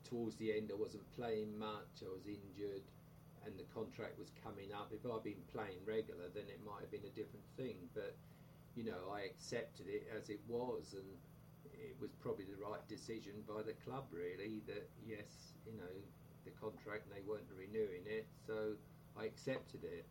[0.03, 2.01] towards the end, I wasn't playing much.
[2.01, 2.81] I was injured,
[3.45, 4.89] and the contract was coming up.
[4.89, 7.77] If I'd been playing regular, then it might have been a different thing.
[7.93, 8.17] But
[8.73, 11.07] you know, I accepted it as it was, and
[11.77, 14.65] it was probably the right decision by the club, really.
[14.65, 15.93] That yes, you know,
[16.41, 18.73] the contract, and they weren't renewing it, so
[19.13, 20.09] I accepted it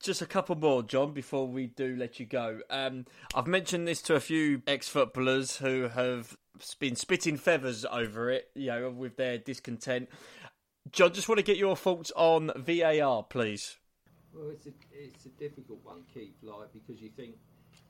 [0.00, 2.60] just a couple more, John, before we do let you go.
[2.70, 6.36] Um, I've mentioned this to a few ex-footballers who have
[6.78, 10.08] been spitting feathers over it, you know, with their discontent.
[10.90, 13.76] John, just want to get your thoughts on VAR, please.
[14.32, 16.36] Well, it's a it's a difficult one, Keith.
[16.42, 17.34] Like because you think,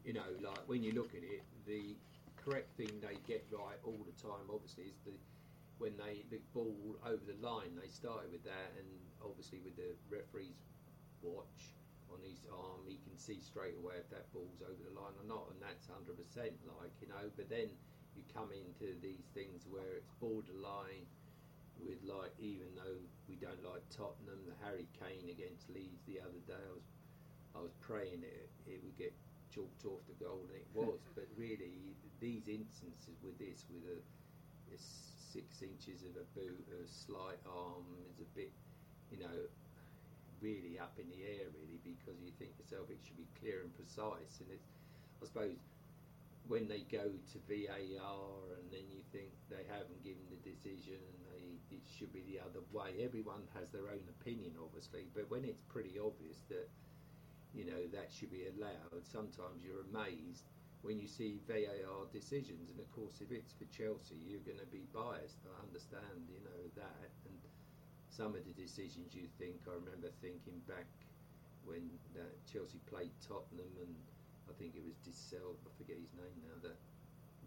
[0.04, 1.96] you know, like when you look at it, the
[2.36, 5.12] correct thing they get right all the time, obviously, is the
[5.78, 7.78] when they the ball over the line.
[7.80, 8.88] They started with that, and
[9.22, 10.56] obviously with the referee's
[11.22, 11.74] watch
[12.20, 15.24] on his arm, he can see straight away if that ball's over the line or
[15.24, 17.32] not, and that's 100% like, you know.
[17.36, 17.72] But then
[18.12, 21.08] you come into these things where it's borderline
[21.80, 26.40] with, like, even though we don't like Tottenham, the Harry Kane against Leeds the other
[26.44, 26.88] day, I was,
[27.56, 29.16] I was praying it, it would get
[29.48, 31.00] chalked off the goal, and it was.
[31.16, 34.78] but really, these instances with this, with a, a
[35.32, 38.52] six inches of a boot, a slight arm is a bit,
[39.08, 39.40] you know,
[40.40, 43.72] really up in the air, really, because you think yourself it should be clear and
[43.76, 44.40] precise.
[44.40, 44.72] And it's,
[45.22, 45.60] I suppose,
[46.48, 51.18] when they go to VAR and then you think they haven't given the decision and
[51.30, 53.04] they, it should be the other way.
[53.04, 56.66] Everyone has their own opinion, obviously, but when it's pretty obvious that
[57.54, 60.46] you know that should be allowed, sometimes you're amazed
[60.82, 62.70] when you see VAR decisions.
[62.70, 65.42] And of course, if it's for Chelsea, you're going to be biased.
[65.44, 67.10] I understand, you know that.
[67.26, 67.36] And
[68.10, 70.90] some of the decisions you think, I remember thinking back
[71.62, 71.86] when
[72.18, 73.94] uh, Chelsea played Tottenham and
[74.50, 76.74] I think it was Dissel, I forget his name now, that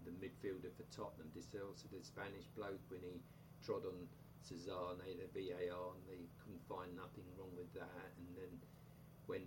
[0.08, 3.20] the midfielder for Tottenham, Dissel, so the Spanish bloke when he
[3.60, 4.08] trod on
[4.40, 8.08] Cesar and they had a VAR and they couldn't find nothing wrong with that.
[8.20, 8.54] And then
[9.28, 9.44] when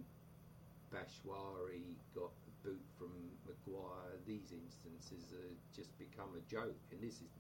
[0.93, 3.13] Batshuayi got the boot from
[3.49, 5.33] Maguire, these instances
[5.73, 6.77] just become a joke.
[6.93, 7.33] And this is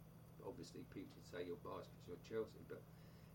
[0.45, 2.81] obviously people say you're biased because you're Chelsea, but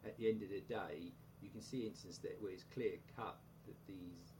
[0.05, 3.37] at the end of the day, you can see instances that where it's clear cut
[3.65, 4.33] that these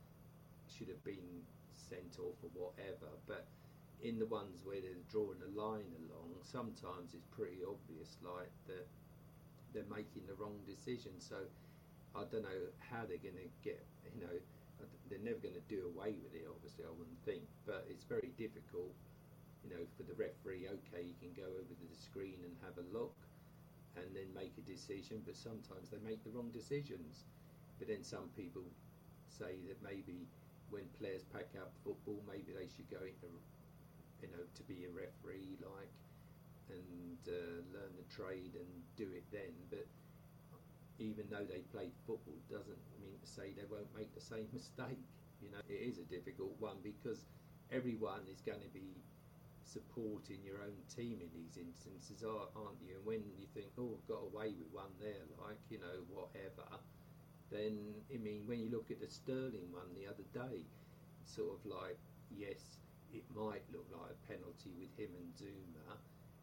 [0.70, 1.44] should have been
[1.74, 3.10] sent off or whatever.
[3.28, 3.48] But
[4.02, 8.88] in the ones where they're drawing a line along, sometimes it's pretty obvious, like that
[9.74, 11.14] they're making the wrong decision.
[11.20, 11.38] So
[12.16, 13.86] I don't know how they're going to get,
[14.16, 14.38] you know,
[15.10, 16.48] they're never going to do away with it.
[16.50, 18.90] Obviously, I wouldn't think, but it's very difficult,
[19.62, 20.66] you know, for the referee.
[20.66, 23.14] Okay, you can go over to the screen and have a look,
[23.98, 25.22] and then make a decision.
[25.26, 27.26] But sometimes they make the wrong decisions.
[27.80, 28.64] But then some people
[29.28, 30.28] say that maybe
[30.70, 33.30] when players pack up football, maybe they should go into,
[34.22, 35.92] you know, to be a referee, like
[36.72, 39.52] and uh, learn the trade and do it then.
[39.70, 39.86] But
[41.00, 45.02] even though they played football, doesn't mean to say they won't make the same mistake.
[45.42, 47.26] You know, it is a difficult one because
[47.72, 49.02] everyone is going to be
[49.64, 52.98] supporting your own team in these instances, aren't you?
[52.98, 56.68] And when you think, oh, I've got away with one there, like you know, whatever,
[57.52, 57.78] then
[58.14, 60.66] I mean, when you look at the Sterling one the other day,
[61.26, 62.00] sort of like,
[62.30, 62.82] yes,
[63.14, 66.00] it might look like a penalty with him and Zouma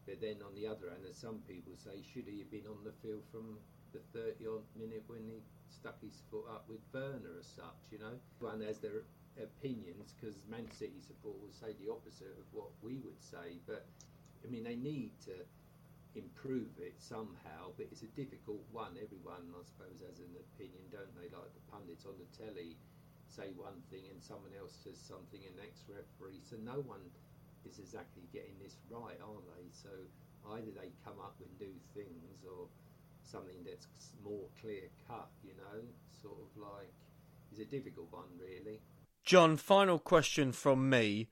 [0.08, 2.80] but then on the other hand, as some people say, should he have been on
[2.80, 3.60] the field from
[3.92, 7.98] the 30 odd minute when he stuck his foot up with Werner as such, you
[7.98, 8.16] know?
[8.40, 9.04] One has their
[9.38, 13.86] opinions because Man City supporters say the opposite of what we would say, but
[14.44, 15.34] I mean, they need to
[16.14, 18.98] improve it somehow, but it's a difficult one.
[18.98, 21.30] Everyone, I suppose, has an opinion, don't they?
[21.30, 22.74] Like the pundits on the telly
[23.28, 27.04] say one thing and someone else says something, and ex referee, so no one
[27.68, 29.68] is exactly getting this right, aren't they?
[29.70, 29.92] So
[30.56, 32.66] either they come up with new things or
[33.20, 33.86] something that's
[34.24, 35.84] more clear cut, you know,
[36.16, 36.90] sort of like
[37.52, 38.80] it's a difficult one, really.
[39.28, 41.28] John, final question from me.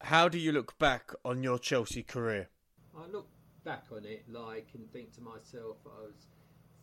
[0.00, 2.50] How do you look back on your Chelsea career?
[2.96, 3.26] I look
[3.64, 6.30] back on it like and think to myself, I was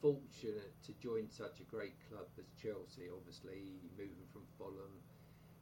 [0.02, 5.00] fortunate to join such a great club as Chelsea, obviously, moving from Fulham,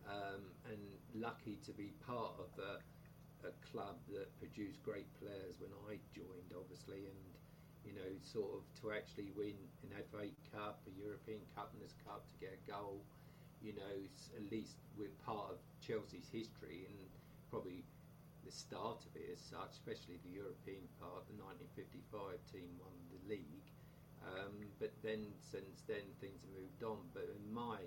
[0.09, 0.81] um, and
[1.13, 2.81] lucky to be part of a
[3.45, 7.21] a club that produced great players when I joined, obviously, and
[7.85, 9.53] you know, sort of to actually win
[9.85, 13.05] an FA Cup, a European Cup, and this Cup to get a goal,
[13.61, 13.95] you know,
[14.35, 16.97] at least we're part of Chelsea's history and
[17.49, 17.83] probably
[18.45, 21.27] the start of it as such, especially the European part.
[21.27, 21.35] The
[21.75, 23.67] 1955 team won the league,
[24.23, 26.99] um, but then since then things have moved on.
[27.11, 27.83] But my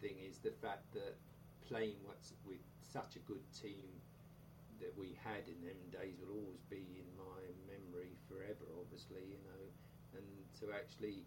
[0.00, 1.18] thing is the fact that
[1.66, 3.90] playing what's with such a good team
[4.82, 7.38] that we had in them days will always be in my
[7.70, 9.62] memory forever, obviously, you know,
[10.18, 10.26] and
[10.58, 11.22] to actually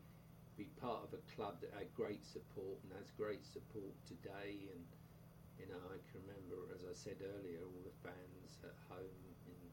[0.56, 4.84] be part of a club that had great support and has great support today and
[5.60, 9.68] you know I can remember as I said earlier all the fans at home and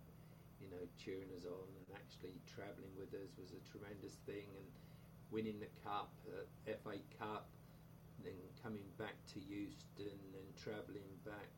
[0.59, 4.69] you know cheering us on and actually travelling with us was a tremendous thing and
[5.31, 6.43] winning the cup uh,
[6.83, 7.47] FA Cup
[8.27, 11.51] then coming back to Euston and travelling back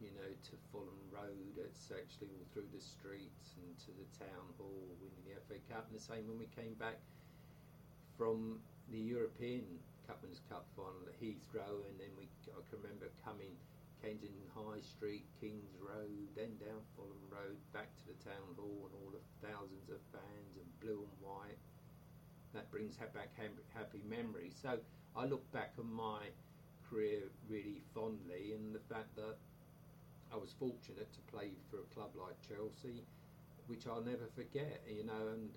[0.00, 1.60] you know, to Fulham Road.
[1.60, 5.84] It's actually all through the streets and to the town hall, winning the FA Cup.
[5.92, 6.96] And the same when we came back
[8.20, 8.60] from
[8.92, 9.64] the European
[10.04, 13.56] Cup Winners Cup final at Heathrow, and then we I can remember coming
[14.04, 18.94] Kensington High Street, Kings Road, then down Fulham Road, back to the town hall, and
[19.00, 21.56] all the thousands of fans and blue and white.
[22.52, 24.52] That brings back happy memories.
[24.60, 24.76] So
[25.16, 26.28] I look back on my
[26.84, 29.40] career really fondly, and the fact that
[30.28, 33.00] I was fortunate to play for a club like Chelsea,
[33.64, 35.48] which I'll never forget, you know, and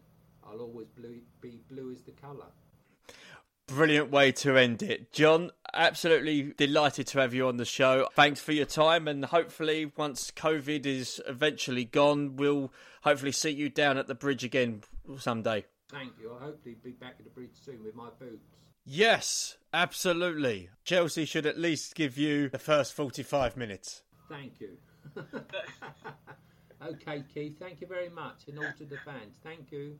[0.47, 2.47] I'll always blue, be blue as the colour.
[3.67, 5.13] Brilliant way to end it.
[5.13, 8.07] John, absolutely delighted to have you on the show.
[8.13, 12.73] Thanks for your time, and hopefully, once COVID is eventually gone, we'll
[13.03, 14.83] hopefully see you down at the bridge again
[15.17, 15.65] someday.
[15.89, 16.33] Thank you.
[16.33, 18.49] I'll hopefully be back at the bridge soon with my boots.
[18.85, 20.69] Yes, absolutely.
[20.83, 24.01] Chelsea should at least give you the first 45 minutes.
[24.27, 24.77] Thank you.
[26.85, 28.47] okay, Keith, thank you very much.
[28.47, 29.99] And all to the fans, thank you.